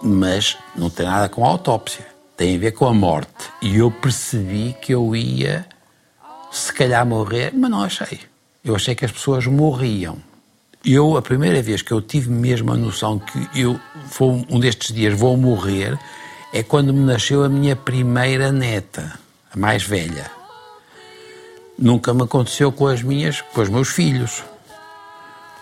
Mas 0.00 0.56
não 0.76 0.88
tem 0.88 1.06
nada 1.06 1.28
com 1.28 1.44
a 1.44 1.48
autópsia. 1.48 2.06
Tem 2.36 2.54
a 2.54 2.58
ver 2.58 2.72
com 2.72 2.86
a 2.86 2.94
morte. 2.94 3.50
E 3.60 3.78
eu 3.78 3.90
percebi 3.90 4.76
que 4.80 4.94
eu 4.94 5.16
ia, 5.16 5.66
se 6.52 6.72
calhar, 6.72 7.04
morrer, 7.04 7.52
mas 7.54 7.70
não 7.70 7.82
achei. 7.82 8.20
Eu 8.62 8.76
achei 8.76 8.94
que 8.94 9.04
as 9.04 9.12
pessoas 9.12 9.46
morriam. 9.46 10.18
Eu, 10.84 11.16
a 11.16 11.22
primeira 11.22 11.62
vez 11.62 11.80
que 11.80 11.92
eu 11.92 12.02
tive 12.02 12.30
mesmo 12.30 12.70
a 12.70 12.76
noção 12.76 13.18
que 13.18 13.48
eu, 13.58 13.80
vou, 14.18 14.44
um 14.50 14.60
destes 14.60 14.94
dias, 14.94 15.18
vou 15.18 15.34
morrer, 15.34 15.98
é 16.52 16.62
quando 16.62 16.92
me 16.92 17.00
nasceu 17.00 17.42
a 17.42 17.48
minha 17.48 17.74
primeira 17.74 18.52
neta, 18.52 19.18
a 19.50 19.58
mais 19.58 19.82
velha. 19.82 20.30
Nunca 21.78 22.12
me 22.12 22.22
aconteceu 22.22 22.70
com 22.70 22.86
as 22.86 23.02
minhas, 23.02 23.40
com 23.40 23.62
os 23.62 23.68
meus 23.70 23.88
filhos. 23.88 24.44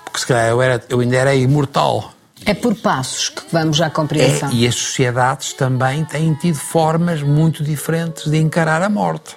Porque 0.04 0.18
se 0.18 0.26
calhar 0.26 0.48
eu, 0.48 0.60
era, 0.60 0.84
eu 0.88 0.98
ainda 0.98 1.16
era 1.16 1.34
imortal. 1.34 2.12
É 2.44 2.52
por 2.52 2.74
passos 2.74 3.28
que 3.28 3.42
vamos 3.52 3.80
à 3.80 3.88
compreensão. 3.88 4.50
É, 4.50 4.52
e 4.52 4.66
as 4.66 4.74
sociedades 4.74 5.52
também 5.52 6.04
têm 6.04 6.34
tido 6.34 6.56
formas 6.56 7.22
muito 7.22 7.62
diferentes 7.62 8.28
de 8.28 8.38
encarar 8.38 8.82
a 8.82 8.88
morte. 8.88 9.36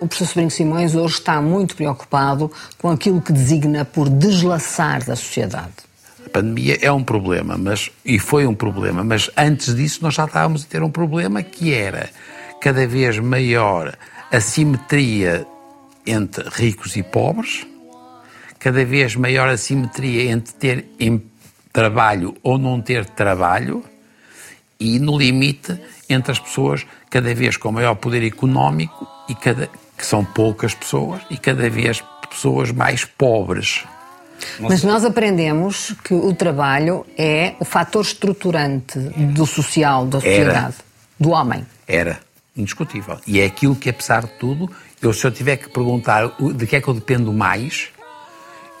O 0.00 0.08
professor 0.08 0.28
Sobrinho 0.28 0.50
Simões 0.50 0.94
hoje 0.94 1.14
está 1.14 1.42
muito 1.42 1.76
preocupado 1.76 2.50
com 2.78 2.88
aquilo 2.88 3.20
que 3.20 3.34
designa 3.34 3.84
por 3.84 4.08
deslaçar 4.08 5.04
da 5.04 5.14
sociedade. 5.14 5.74
A 6.24 6.30
pandemia 6.30 6.78
é 6.80 6.90
um 6.90 7.04
problema, 7.04 7.58
mas 7.58 7.90
e 8.02 8.18
foi 8.18 8.46
um 8.46 8.54
problema, 8.54 9.04
mas 9.04 9.30
antes 9.36 9.74
disso 9.74 9.98
nós 10.00 10.14
já 10.14 10.24
estávamos 10.24 10.64
a 10.64 10.66
ter 10.66 10.82
um 10.82 10.90
problema 10.90 11.42
que 11.42 11.74
era 11.74 12.08
cada 12.62 12.86
vez 12.86 13.18
maior 13.18 13.94
a 14.32 14.40
simetria 14.40 15.46
entre 16.06 16.48
ricos 16.48 16.96
e 16.96 17.02
pobres, 17.02 17.66
cada 18.58 18.82
vez 18.86 19.14
maior 19.16 19.50
a 19.50 19.58
simetria 19.58 20.30
entre 20.30 20.54
ter 20.54 20.86
trabalho 21.70 22.34
ou 22.42 22.56
não 22.56 22.80
ter 22.80 23.04
trabalho 23.04 23.84
e 24.78 24.98
no 24.98 25.18
limite 25.18 25.78
entre 26.08 26.32
as 26.32 26.38
pessoas 26.38 26.86
cada 27.10 27.34
vez 27.34 27.58
com 27.58 27.70
maior 27.70 27.96
poder 27.96 28.24
económico 28.26 29.06
e 29.28 29.34
cada 29.34 29.68
que 30.00 30.06
são 30.06 30.24
poucas 30.24 30.74
pessoas 30.74 31.20
e 31.28 31.36
cada 31.36 31.68
vez 31.68 32.02
pessoas 32.30 32.72
mais 32.72 33.04
pobres. 33.04 33.84
Mas 34.58 34.82
nós 34.82 35.04
aprendemos 35.04 35.94
que 36.02 36.14
o 36.14 36.32
trabalho 36.32 37.04
é 37.18 37.54
o 37.60 37.64
fator 37.66 38.02
estruturante 38.02 38.98
do 38.98 39.44
social, 39.44 40.06
da 40.06 40.18
sociedade, 40.18 40.76
do 41.18 41.30
homem. 41.30 41.66
Era 41.86 42.18
indiscutível. 42.56 43.18
E 43.26 43.40
é 43.40 43.44
aquilo 43.44 43.76
que, 43.76 43.90
apesar 43.90 44.22
de 44.22 44.32
tudo, 44.38 44.70
eu 45.02 45.12
se 45.12 45.26
eu 45.26 45.30
tiver 45.30 45.58
que 45.58 45.68
perguntar 45.68 46.34
de 46.54 46.66
que 46.66 46.76
é 46.76 46.80
que 46.80 46.88
eu 46.88 46.94
dependo 46.94 47.30
mais, 47.30 47.88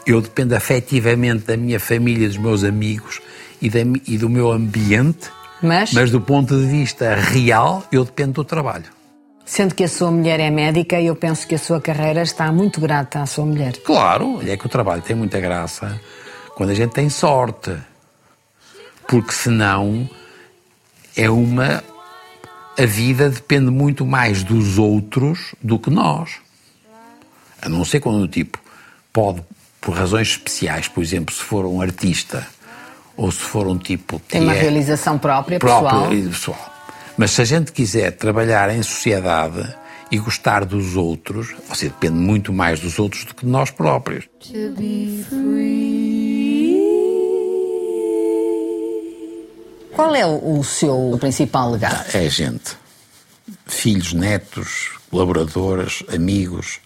eu 0.06 0.22
dependo 0.22 0.56
afetivamente 0.56 1.44
da 1.44 1.56
minha 1.58 1.78
família, 1.78 2.26
dos 2.28 2.38
meus 2.38 2.64
amigos 2.64 3.20
e, 3.60 3.68
da 3.68 3.80
e 4.06 4.16
do 4.16 4.30
meu 4.30 4.50
ambiente, 4.50 5.30
Mas, 5.60 5.92
mas 5.92 6.10
do 6.10 6.22
ponto 6.22 6.56
de 6.56 6.66
vista 6.66 7.14
real, 7.14 7.84
eu 7.92 8.06
dependo 8.06 8.32
do 8.32 8.44
trabalho. 8.44 8.99
Sendo 9.50 9.74
que 9.74 9.82
a 9.82 9.88
sua 9.88 10.12
mulher 10.12 10.38
é 10.38 10.48
médica, 10.48 11.00
eu 11.00 11.16
penso 11.16 11.44
que 11.44 11.56
a 11.56 11.58
sua 11.58 11.80
carreira 11.80 12.22
está 12.22 12.52
muito 12.52 12.80
grata 12.80 13.20
à 13.20 13.26
sua 13.26 13.44
mulher. 13.44 13.76
Claro, 13.78 14.40
é 14.48 14.56
que 14.56 14.64
o 14.64 14.68
trabalho 14.68 15.02
tem 15.02 15.16
muita 15.16 15.40
graça 15.40 16.00
quando 16.54 16.70
a 16.70 16.74
gente 16.74 16.92
tem 16.92 17.10
sorte. 17.10 17.76
Porque 19.08 19.32
senão 19.32 20.08
é 21.16 21.28
uma. 21.28 21.82
A 22.78 22.86
vida 22.86 23.28
depende 23.28 23.72
muito 23.72 24.06
mais 24.06 24.44
dos 24.44 24.78
outros 24.78 25.52
do 25.60 25.80
que 25.80 25.90
nós. 25.90 26.36
A 27.60 27.68
não 27.68 27.84
ser 27.84 27.98
quando 27.98 28.22
o 28.22 28.28
tipo 28.28 28.56
pode, 29.12 29.42
por 29.80 29.96
razões 29.96 30.28
especiais, 30.28 30.86
por 30.86 31.02
exemplo, 31.02 31.34
se 31.34 31.42
for 31.42 31.66
um 31.66 31.82
artista 31.82 32.46
ou 33.16 33.32
se 33.32 33.40
for 33.40 33.66
um 33.66 33.76
tipo 33.76 34.20
Tem 34.28 34.42
uma 34.42 34.54
é 34.54 34.60
realização 34.60 35.18
própria, 35.18 35.58
próprio 35.58 35.90
pessoal. 35.90 36.14
e 36.14 36.28
pessoal. 36.28 36.79
Mas 37.20 37.32
se 37.32 37.42
a 37.42 37.44
gente 37.44 37.70
quiser 37.70 38.12
trabalhar 38.12 38.74
em 38.74 38.82
sociedade 38.82 39.76
e 40.10 40.16
gostar 40.16 40.64
dos 40.64 40.96
outros, 40.96 41.54
você 41.68 41.90
depende 41.90 42.14
muito 42.14 42.50
mais 42.50 42.80
dos 42.80 42.98
outros 42.98 43.26
do 43.26 43.34
que 43.34 43.44
de 43.44 43.50
nós 43.52 43.70
próprios. 43.70 44.24
To 44.24 44.74
be 44.74 45.22
free. 45.28 46.80
Qual 49.94 50.14
é 50.14 50.24
o, 50.24 50.64
seu 50.64 51.14
principal 51.20 51.72
legado? 51.72 52.06
É 52.16 52.26
gente. 52.30 52.74
Filhos, 53.66 54.14
netos, 54.14 54.92
colaboradores, 55.10 56.02
amigos. 56.10 56.80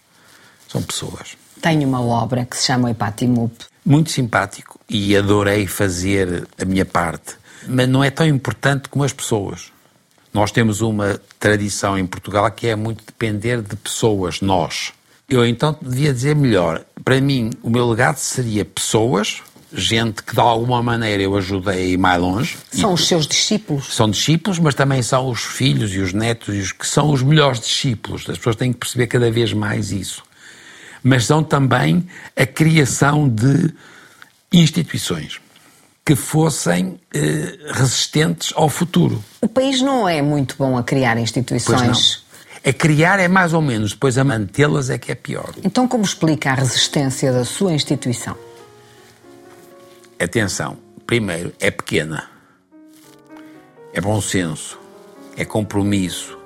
São 0.66 0.82
pessoas. 0.82 1.36
tem 1.62 1.84
uma 1.84 2.02
obra 2.02 2.44
que 2.44 2.56
se 2.56 2.64
chama 2.64 2.90
Epatimup. 2.90 3.66
Muito 3.84 4.10
simpático 4.10 4.80
e 4.90 5.16
adorei 5.16 5.68
fazer 5.68 6.48
a 6.60 6.64
minha 6.64 6.84
parte. 6.84 7.36
Mas 7.68 7.88
não 7.88 8.02
é 8.02 8.10
tão 8.10 8.26
importante 8.26 8.88
como 8.88 9.04
as 9.04 9.12
pessoas. 9.12 9.72
Nós 10.34 10.50
temos 10.50 10.80
uma 10.80 11.20
tradição 11.38 11.96
em 11.96 12.04
Portugal 12.04 12.50
que 12.50 12.66
é 12.66 12.74
muito 12.74 13.04
depender 13.06 13.62
de 13.62 13.76
pessoas, 13.76 14.40
nós. 14.40 14.92
Eu 15.28 15.46
então 15.46 15.76
devia 15.80 16.12
dizer 16.12 16.34
melhor. 16.34 16.84
Para 17.04 17.20
mim, 17.20 17.50
o 17.62 17.70
meu 17.70 17.88
legado 17.88 18.16
seria 18.16 18.64
pessoas, 18.64 19.40
gente 19.72 20.24
que 20.24 20.34
de 20.34 20.40
alguma 20.40 20.82
maneira 20.82 21.22
eu 21.22 21.36
ajudei 21.36 21.74
a 21.74 21.80
ir 21.80 21.96
mais 21.96 22.20
longe. 22.20 22.56
São 22.72 22.90
E- 22.90 22.94
os 22.94 23.06
seus 23.06 23.26
discípulos. 23.28 23.94
são 23.94 24.10
discípulos, 24.10 24.58
mas 24.58 24.74
também 24.74 25.02
são 25.02 25.28
os 25.30 25.40
filhos 25.44 25.94
e 25.94 26.00
os 26.00 26.12
netos 26.12 26.52
e 26.54 26.58
os 26.58 26.72
que 26.72 26.86
são 26.86 27.10
os 27.12 27.22
melhores 27.22 27.60
discípulos. 27.60 28.28
As 28.28 28.36
pessoas 28.36 28.56
têm 28.56 28.72
que 28.72 28.78
perceber 28.80 29.06
cada 29.06 29.30
vez 29.30 29.52
mais 29.52 29.92
isso. 29.92 30.22
Mas 31.02 31.26
são 31.26 31.44
também 31.44 32.06
a 32.36 32.44
criação 32.44 33.28
de 33.28 33.72
instituições 34.52 35.40
que 36.04 36.14
fossem 36.14 37.00
eh, 37.14 37.58
resistentes 37.70 38.52
ao 38.54 38.68
futuro. 38.68 39.24
O 39.40 39.48
país 39.48 39.80
não 39.80 40.06
é 40.06 40.20
muito 40.20 40.54
bom 40.58 40.76
a 40.76 40.82
criar 40.82 41.16
instituições. 41.16 42.22
A 42.62 42.72
criar 42.72 43.18
é 43.20 43.28
mais 43.28 43.54
ou 43.54 43.62
menos, 43.62 43.92
depois 43.92 44.18
a 44.18 44.24
mantê-las 44.24 44.90
é 44.90 44.98
que 44.98 45.10
é 45.10 45.14
pior. 45.14 45.54
Então, 45.62 45.88
como 45.88 46.04
explica 46.04 46.50
a 46.50 46.54
resistência 46.54 47.32
da 47.32 47.44
sua 47.44 47.72
instituição? 47.72 48.36
Atenção, 50.18 50.76
primeiro, 51.06 51.52
é 51.58 51.70
pequena. 51.70 52.28
É 53.92 54.00
bom 54.00 54.20
senso. 54.20 54.78
É 55.36 55.44
compromisso. 55.44 56.38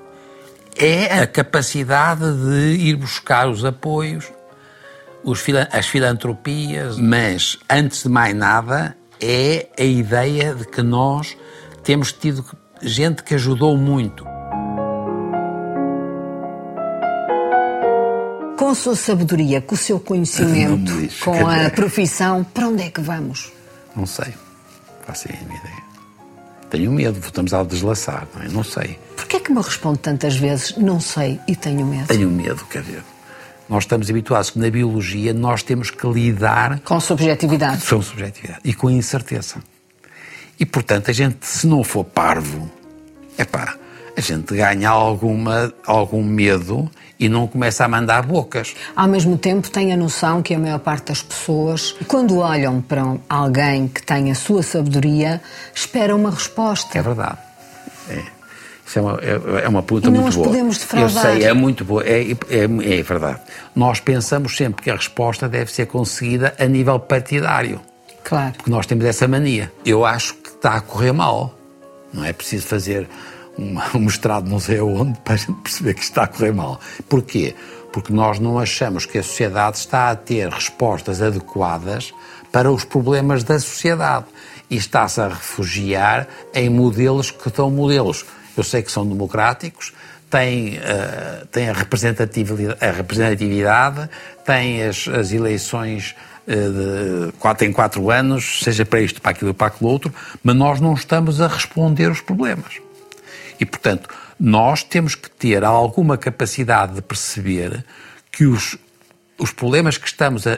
É 0.75 1.19
a 1.19 1.27
capacidade 1.27 2.21
de 2.21 2.77
ir 2.77 2.95
buscar 2.95 3.49
os 3.49 3.65
apoios, 3.65 4.31
os 5.23 5.43
as 5.71 5.87
filantropias, 5.87 6.97
mas, 6.97 7.57
antes 7.69 8.03
de 8.03 8.09
mais 8.09 8.35
nada, 8.35 8.95
é 9.21 9.67
a 9.77 9.83
ideia 9.83 10.55
de 10.55 10.65
que 10.65 10.81
nós 10.81 11.37
temos 11.83 12.11
tido 12.11 12.45
gente 12.81 13.23
que 13.23 13.35
ajudou 13.35 13.77
muito. 13.77 14.25
Com 18.57 18.69
a 18.69 18.75
sua 18.75 18.95
sabedoria, 18.95 19.61
com 19.61 19.75
o 19.75 19.77
seu 19.77 19.99
conhecimento, 19.99 20.93
diz, 20.99 21.19
com 21.19 21.47
a 21.47 21.69
profissão, 21.69 22.43
para 22.43 22.67
onde 22.67 22.83
é 22.83 22.89
que 22.89 23.01
vamos? 23.01 23.51
Não 23.95 24.05
sei. 24.05 24.33
Faço 25.05 25.27
a 25.29 25.33
mínima 25.33 25.59
ideia. 25.59 25.89
Tenho 26.69 26.91
medo, 26.91 27.19
voltamos 27.19 27.53
a 27.53 27.63
deslaçar, 27.63 28.27
não 28.35 28.43
é? 28.43 28.47
Não 28.49 28.63
sei. 28.63 28.99
Porquê 29.15 29.37
é 29.37 29.39
que 29.39 29.51
me 29.51 29.61
responde 29.61 29.99
tantas 29.99 30.35
vezes, 30.35 30.77
não 30.77 30.99
sei 30.99 31.39
e 31.47 31.55
tenho 31.55 31.85
medo? 31.85 32.07
Tenho 32.07 32.29
medo, 32.29 32.63
quer 32.65 32.83
dizer. 32.83 33.03
Nós 33.69 33.83
estamos 33.83 34.09
habituados 34.09 34.49
que 34.49 34.59
na 34.59 34.69
biologia 34.69 35.33
nós 35.33 35.61
temos 35.61 35.91
que 35.91 36.07
lidar 36.07 36.79
Com 36.79 36.99
subjetividade. 36.99 37.85
com 37.85 38.01
subjetividade 38.01 38.61
e 38.63 38.73
com 38.73 38.89
incerteza. 38.89 39.57
E, 40.59 40.65
portanto, 40.65 41.09
a 41.11 41.13
gente, 41.13 41.45
se 41.45 41.67
não 41.67 41.83
for 41.83 42.03
parvo, 42.03 42.69
é 43.37 43.45
pá, 43.45 43.75
a 44.17 44.21
gente 44.21 44.53
ganha 44.55 44.89
alguma, 44.89 45.71
algum 45.85 46.23
medo 46.23 46.89
e 47.19 47.29
não 47.29 47.47
começa 47.47 47.85
a 47.85 47.87
mandar 47.87 48.23
bocas. 48.25 48.75
Ao 48.95 49.07
mesmo 49.07 49.37
tempo, 49.37 49.69
tem 49.69 49.93
a 49.93 49.97
noção 49.97 50.41
que 50.41 50.53
a 50.53 50.59
maior 50.59 50.79
parte 50.79 51.07
das 51.07 51.21
pessoas, 51.21 51.95
quando 52.07 52.39
olham 52.39 52.81
para 52.81 53.17
alguém 53.29 53.87
que 53.87 54.01
tem 54.01 54.31
a 54.31 54.35
sua 54.35 54.63
sabedoria, 54.63 55.41
espera 55.73 56.15
uma 56.15 56.31
resposta. 56.31 56.97
É 56.97 57.01
verdade. 57.01 57.37
É. 58.09 58.38
Isso 58.89 58.97
é 58.97 59.01
uma, 59.03 59.19
é, 59.21 59.65
é 59.65 59.69
uma 59.69 59.83
pergunta 59.83 60.09
muito 60.09 60.35
boa. 60.35 60.47
podemos 60.47 60.79
defraudar. 60.79 61.25
Eu 61.27 61.31
sei, 61.35 61.43
é 61.43 61.53
muito 61.53 61.85
boa. 61.85 62.03
É, 62.03 62.23
é, 62.31 62.97
é 62.99 63.03
verdade. 63.03 63.39
Nós 63.75 63.99
pensamos 63.99 64.57
sempre 64.57 64.81
que 64.81 64.89
a 64.89 64.95
resposta 64.95 65.47
deve 65.47 65.71
ser 65.71 65.85
conseguida 65.85 66.55
a 66.57 66.65
nível 66.65 66.99
partidário. 66.99 67.79
Claro. 68.23 68.53
Porque 68.53 68.71
nós 68.71 68.87
temos 68.87 69.05
essa 69.05 69.27
mania. 69.27 69.71
Eu 69.85 70.03
acho 70.03 70.33
que 70.33 70.49
está 70.49 70.77
a 70.77 70.81
correr 70.81 71.11
mal. 71.11 71.53
Não 72.11 72.25
é 72.25 72.33
preciso 72.33 72.65
fazer 72.65 73.07
um 73.59 73.99
mestrado 73.99 74.49
não 74.49 74.59
sei 74.59 74.79
aonde 74.79 75.19
para 75.19 75.35
a 75.35 75.37
gente 75.37 75.53
perceber 75.61 75.93
que 75.93 76.01
está 76.01 76.23
a 76.23 76.27
correr 76.27 76.51
mal. 76.51 76.79
Porquê? 77.07 77.53
Porque 77.93 78.11
nós 78.11 78.39
não 78.39 78.57
achamos 78.57 79.05
que 79.05 79.19
a 79.19 79.23
sociedade 79.23 79.77
está 79.77 80.09
a 80.09 80.15
ter 80.15 80.49
respostas 80.49 81.21
adequadas 81.21 82.11
para 82.51 82.71
os 82.71 82.83
problemas 82.83 83.43
da 83.43 83.59
sociedade. 83.59 84.25
E 84.67 84.77
está-se 84.77 85.21
a 85.21 85.27
refugiar 85.27 86.27
em 86.55 86.69
modelos 86.69 87.29
que 87.29 87.51
são 87.55 87.69
modelos. 87.69 88.25
Eu 88.57 88.63
sei 88.63 88.81
que 88.81 88.91
são 88.91 89.07
democráticos, 89.07 89.93
têm, 90.29 90.77
eh, 90.77 91.45
têm 91.51 91.69
a, 91.69 91.73
representatividade, 91.73 92.77
a 92.83 92.91
representatividade, 92.91 94.09
têm 94.45 94.83
as, 94.83 95.07
as 95.07 95.31
eleições 95.31 96.15
eh, 96.47 96.55
de 96.55 97.31
quatro 97.33 97.65
em 97.65 97.71
quatro 97.71 98.09
anos, 98.09 98.61
seja 98.63 98.85
para 98.85 99.01
isto, 99.01 99.21
para 99.21 99.31
aquilo, 99.31 99.53
para 99.53 99.67
aquilo 99.67 99.89
outro, 99.89 100.13
mas 100.43 100.55
nós 100.55 100.79
não 100.79 100.93
estamos 100.93 101.41
a 101.41 101.47
responder 101.47 102.09
os 102.09 102.21
problemas. 102.21 102.79
E, 103.59 103.65
portanto, 103.65 104.09
nós 104.39 104.83
temos 104.83 105.15
que 105.15 105.29
ter 105.29 105.63
alguma 105.63 106.17
capacidade 106.17 106.93
de 106.93 107.01
perceber 107.01 107.83
que 108.31 108.45
os, 108.45 108.77
os 109.37 109.51
problemas 109.51 109.97
que 109.97 110.07
estamos 110.07 110.47
a 110.47 110.57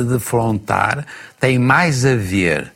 defrontar 0.00 1.06
têm 1.40 1.58
mais 1.58 2.04
a 2.04 2.14
ver 2.14 2.72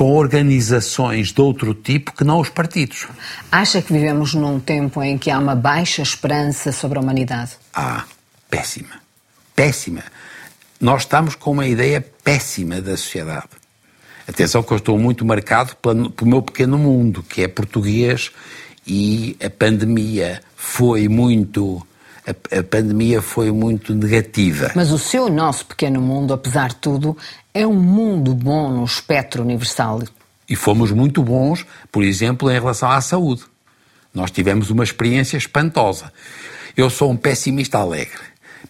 com 0.00 0.12
organizações 0.14 1.30
de 1.30 1.42
outro 1.42 1.74
tipo 1.74 2.12
que 2.12 2.24
não 2.24 2.40
os 2.40 2.48
partidos. 2.48 3.06
Acha 3.52 3.82
que 3.82 3.92
vivemos 3.92 4.32
num 4.32 4.58
tempo 4.58 5.02
em 5.02 5.18
que 5.18 5.30
há 5.30 5.38
uma 5.38 5.54
baixa 5.54 6.00
esperança 6.00 6.72
sobre 6.72 6.96
a 6.98 7.02
humanidade? 7.02 7.50
Ah, 7.74 8.06
péssima. 8.48 8.94
Péssima. 9.54 10.02
Nós 10.80 11.02
estamos 11.02 11.34
com 11.34 11.50
uma 11.50 11.66
ideia 11.66 12.00
péssima 12.24 12.80
da 12.80 12.96
sociedade. 12.96 13.50
Atenção 14.26 14.62
que 14.62 14.72
eu 14.72 14.78
estou 14.78 14.98
muito 14.98 15.22
marcado 15.22 15.76
pelo 15.76 16.14
meu 16.22 16.40
pequeno 16.40 16.78
mundo, 16.78 17.22
que 17.22 17.42
é 17.42 17.48
português, 17.48 18.30
e 18.86 19.36
a 19.44 19.50
pandemia 19.50 20.40
foi 20.56 21.08
muito... 21.08 21.86
A, 22.30 22.58
a 22.58 22.62
pandemia 22.62 23.20
foi 23.20 23.50
muito 23.50 23.94
negativa. 23.94 24.72
Mas 24.74 24.90
o 24.90 24.98
seu, 24.98 25.28
nosso 25.28 25.66
pequeno 25.66 26.00
mundo, 26.00 26.32
apesar 26.32 26.70
de 26.70 26.76
tudo, 26.76 27.16
é 27.52 27.66
um 27.66 27.74
mundo 27.74 28.34
bom 28.34 28.70
no 28.70 28.84
espectro 28.84 29.42
universal. 29.42 30.02
E 30.48 30.56
fomos 30.56 30.90
muito 30.90 31.22
bons, 31.22 31.64
por 31.92 32.02
exemplo, 32.02 32.50
em 32.50 32.54
relação 32.54 32.90
à 32.90 33.00
saúde. 33.00 33.42
Nós 34.12 34.30
tivemos 34.30 34.70
uma 34.70 34.82
experiência 34.82 35.36
espantosa. 35.36 36.12
Eu 36.76 36.90
sou 36.90 37.10
um 37.10 37.16
pessimista 37.16 37.78
alegre. 37.78 38.20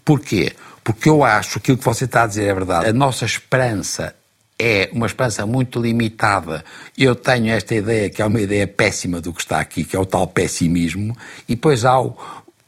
Porquê? 0.05 0.53
Porque 0.83 1.09
eu 1.09 1.25
acho 1.25 1.53
que 1.53 1.59
aquilo 1.59 1.79
que 1.79 1.85
você 1.85 2.05
está 2.05 2.25
a 2.25 2.27
dizer 2.27 2.49
é 2.49 2.55
verdade. 2.55 2.89
A 2.89 2.93
nossa 2.93 3.25
esperança 3.25 4.15
é 4.59 4.91
uma 4.93 5.07
esperança 5.07 5.47
muito 5.47 5.81
limitada. 5.81 6.63
Eu 6.97 7.15
tenho 7.15 7.51
esta 7.51 7.75
ideia 7.75 8.11
que 8.11 8.21
é 8.21 8.27
uma 8.27 8.41
ideia 8.41 8.67
péssima 8.67 9.21
do 9.21 9.33
que 9.33 9.41
está 9.41 9.59
aqui, 9.59 9.85
que 9.85 9.97
é 9.97 9.99
o 9.99 10.05
tal 10.05 10.27
pessimismo, 10.27 11.17
e 11.49 11.55
depois 11.55 11.87
há 11.87 11.99
o, 11.99 12.15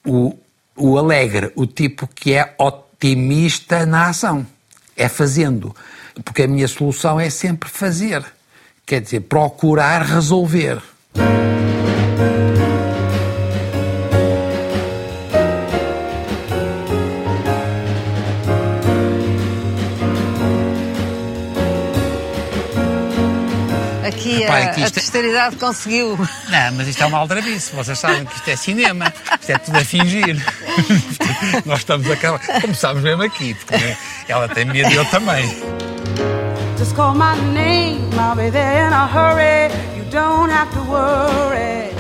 o, 0.07 0.35
o 0.77 0.99
alegre, 0.99 1.53
o 1.55 1.67
tipo 1.67 2.07
que 2.07 2.33
é 2.35 2.55
otimista 2.59 3.85
na 3.87 4.09
ação. 4.09 4.47
É 4.97 5.09
fazendo. 5.09 5.75
Porque 6.25 6.43
a 6.43 6.49
minha 6.49 6.69
solução 6.69 7.19
é 7.19 7.31
sempre 7.31 7.69
fazer. 7.69 8.25
Quer 8.85 9.01
dizer, 9.01 9.21
procurar 9.21 10.03
resolver. 10.03 10.83
A, 24.55 24.67
que 24.69 24.81
a 24.83 24.85
isto 24.85 24.99
é- 24.99 25.01
posteridade 25.03 25.57
conseguiu. 25.57 26.17
Não, 26.49 26.73
mas 26.73 26.89
isto 26.89 27.03
é 27.03 27.07
uma 27.07 27.19
aldrabice. 27.19 27.75
Vocês 27.75 27.99
sabem 27.99 28.25
que 28.25 28.35
isto 28.37 28.49
é 28.49 28.57
cinema. 28.57 29.13
Isto 29.41 29.51
é 29.53 29.59
tudo 29.59 29.79
a 29.79 29.85
fingir. 29.85 30.37
Nós 31.67 31.81
estamos 31.81 32.09
a 32.11 32.15
acabar. 32.15 32.41
Começámos 32.61 33.03
mesmo 33.03 33.23
aqui, 33.23 33.55
porque 33.55 33.97
ela 34.29 34.49
tem 34.49 34.65
medo 34.65 34.91
e 34.91 34.95
eu 34.95 35.05
também. 35.07 35.45
Just 36.79 36.95
call 36.95 37.15
my 37.15 37.37
name, 37.55 38.01
I'll 38.15 38.35
be 38.35 38.51
there 38.51 38.87
in 38.89 38.93
a 38.93 39.07
hurry. 39.07 39.73
You 39.97 40.05
don't 40.11 40.53
have 40.53 40.71
to 40.73 40.81
worry. 40.83 41.93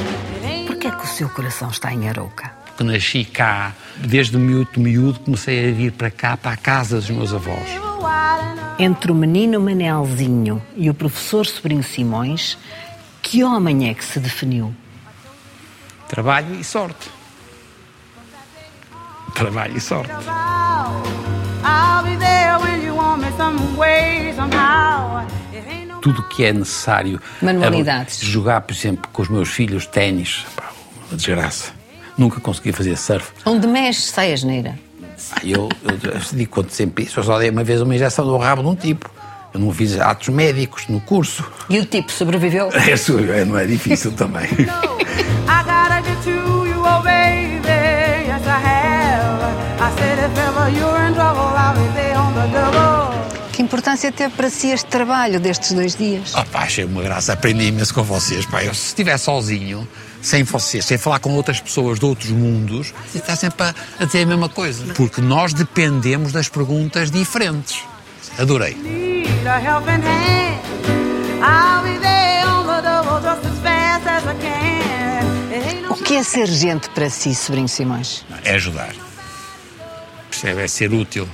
Porquê 0.67 0.88
é 0.88 0.91
que 0.91 1.05
o 1.05 1.07
seu 1.07 1.29
coração 1.29 1.71
está 1.71 1.93
em 1.93 2.09
Arouca? 2.09 2.51
Porque 2.67 2.83
nasci 2.85 3.25
cá, 3.25 3.73
desde 3.99 4.37
miúdo, 4.38 4.81
miúdo, 4.81 5.21
comecei 5.21 5.69
a 5.71 5.73
vir 5.73 5.93
para 5.93 6.11
cá, 6.11 6.37
para 6.37 6.53
a 6.53 6.57
casa 6.57 6.97
dos 6.97 7.11
meus 7.11 7.33
avós. 7.33 7.69
Entre 8.79 9.12
o 9.12 9.15
menino 9.15 9.61
Manelzinho 9.61 10.61
e 10.77 10.88
o 10.91 10.95
professor 10.95 11.47
Sobrinho 11.47 11.83
Simões, 11.83 12.59
que 13.23 13.44
homem 13.44 13.88
é 13.88 13.94
que 13.94 14.05
se 14.05 14.19
definiu? 14.19 14.75
Trabalho 16.09 16.55
e 16.55 16.65
sorte. 16.65 17.11
Trabalho 19.35 19.77
e 19.77 19.81
sorte. 19.81 20.13
Tudo 26.00 26.21
o 26.21 26.29
que 26.29 26.44
é 26.44 26.53
necessário. 26.53 27.21
Manualidades. 27.40 28.21
A- 28.21 28.25
Jogar, 28.27 28.61
por 28.63 28.73
exemplo, 28.75 29.09
com 29.13 29.23
os 29.23 29.29
meus 29.29 29.48
filhos 29.48 29.87
ténis, 29.87 30.44
pá, 30.57 30.71
uma 31.09 31.17
desgraça. 31.17 31.73
Nunca 32.19 32.40
consegui 32.40 32.73
fazer 32.73 32.96
surf. 32.98 33.31
Onde 33.46 33.67
mexe, 33.67 34.03
sai 34.03 34.33
a 34.33 34.37
geneira. 34.37 34.79
Eu, 35.42 35.68
eu, 35.83 36.10
eu 36.12 36.20
digo 36.33 36.50
quando 36.50 36.70
sempre 36.70 37.04
isso, 37.04 37.20
eu 37.20 37.24
só 37.24 37.38
dei 37.38 37.50
uma 37.50 37.64
vez 37.64 37.80
uma 37.80 37.94
injeção 37.94 38.24
no 38.24 38.37
rabo 38.38 38.62
de 38.62 38.68
um 38.68 38.74
tipo. 38.74 39.10
Eu 39.54 39.60
não 39.60 39.70
fiz 39.72 39.98
atos 40.00 40.28
médicos 40.28 40.87
no 40.88 41.00
curso. 41.00 41.44
E 41.68 41.78
o 41.78 41.85
tipo 41.85 42.10
sobreviveu? 42.10 42.70
Isso 42.90 43.18
é, 43.18 43.44
não 43.44 43.58
é 43.58 43.66
difícil 43.66 44.12
também. 44.12 44.48
Oh 46.85 47.00
baby. 47.00 48.26
Yes, 48.26 48.44
I 48.44 48.58
have. 48.58 49.40
I 49.80 49.88
said 49.96 50.18
if 50.18 50.37
ever 50.37 50.68
you're 50.76 51.06
in 51.06 51.14
trouble, 51.14 51.54
I'll 51.56 51.74
be 51.74 51.87
there 51.94 52.16
on 52.18 52.35
the 52.35 52.46
double. 52.48 53.16
Que 53.52 53.62
importância 53.62 54.10
teve 54.10 54.35
para 54.35 54.50
si 54.50 54.72
este 54.72 54.90
trabalho 54.90 55.38
destes 55.38 55.72
dois 55.72 55.94
dias? 55.94 56.35
Oh, 56.35 56.44
pá, 56.44 56.64
achei 56.64 56.85
uma 56.85 57.02
graça, 57.02 57.33
aprendi 57.35 57.66
imenso 57.68 57.94
com 57.94 58.02
vocês. 58.02 58.44
Pá. 58.46 58.64
Eu, 58.64 58.74
se 58.74 58.88
estiver 58.88 59.16
sozinho, 59.16 59.87
sem 60.23 60.44
vocês, 60.44 60.85
sem 60.85 60.96
falar 60.96 61.18
com 61.18 61.35
outras 61.35 61.60
pessoas 61.60 61.98
de 61.98 62.06
outros 62.06 62.31
mundos, 62.31 62.94
está 63.14 63.35
sempre 63.35 63.64
a, 63.64 63.75
a 63.98 64.04
dizer 64.04 64.23
a 64.23 64.27
mesma 64.27 64.48
coisa. 64.48 64.94
Porque 64.94 65.20
nós 65.20 65.52
dependemos 65.52 66.33
das 66.33 66.48
perguntas 66.48 67.10
diferentes. 67.10 67.83
Adorei. 68.38 68.77
O 75.90 75.94
que 75.94 76.14
é 76.14 76.23
ser 76.23 76.46
gente 76.46 76.88
para 76.90 77.10
si, 77.10 77.35
sobrinho 77.35 77.68
Simões? 77.68 78.25
É 78.44 78.54
ajudar. 78.54 78.94
Percebe? 80.31 80.62
É 80.62 80.68
ser 80.68 80.92
útil. 80.92 81.29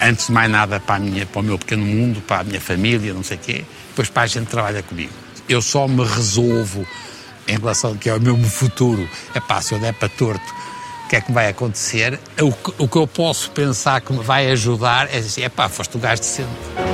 Antes 0.00 0.26
de 0.26 0.32
mais 0.32 0.50
nada 0.50 0.78
para, 0.78 0.96
a 0.96 0.98
minha, 1.00 1.26
para 1.26 1.40
o 1.40 1.42
meu 1.42 1.58
pequeno 1.58 1.84
mundo, 1.84 2.20
para 2.20 2.42
a 2.42 2.44
minha 2.44 2.60
família, 2.60 3.12
não 3.12 3.24
sei 3.24 3.36
o 3.36 3.40
quê. 3.40 3.64
Depois 3.88 4.08
para 4.08 4.22
a 4.22 4.26
gente 4.26 4.44
que 4.44 4.50
trabalha 4.52 4.82
comigo. 4.82 5.12
Eu 5.48 5.60
só 5.60 5.88
me 5.88 6.04
resolvo 6.04 6.86
em 7.48 7.58
relação 7.58 7.90
ao 7.90 7.96
que 7.96 8.08
é 8.08 8.14
o 8.14 8.20
meu 8.20 8.36
futuro. 8.44 9.08
É 9.34 9.40
pá, 9.40 9.60
se 9.60 9.74
eu 9.74 9.80
der 9.80 9.94
para 9.94 10.08
torto, 10.08 10.54
o 11.06 11.08
que 11.08 11.16
é 11.16 11.20
que 11.20 11.32
vai 11.32 11.48
acontecer? 11.48 12.20
O 12.40 12.52
que, 12.52 12.74
o 12.78 12.86
que 12.86 12.96
eu 12.96 13.06
posso 13.06 13.50
pensar 13.50 14.00
que 14.00 14.12
me 14.12 14.22
vai 14.22 14.50
ajudar 14.50 15.08
é 15.12 15.18
dizer, 15.18 15.42
é 15.42 15.48
pá, 15.48 15.68
foste 15.68 15.96
o 15.96 15.98
gajo 15.98 16.20
decente. 16.20 16.87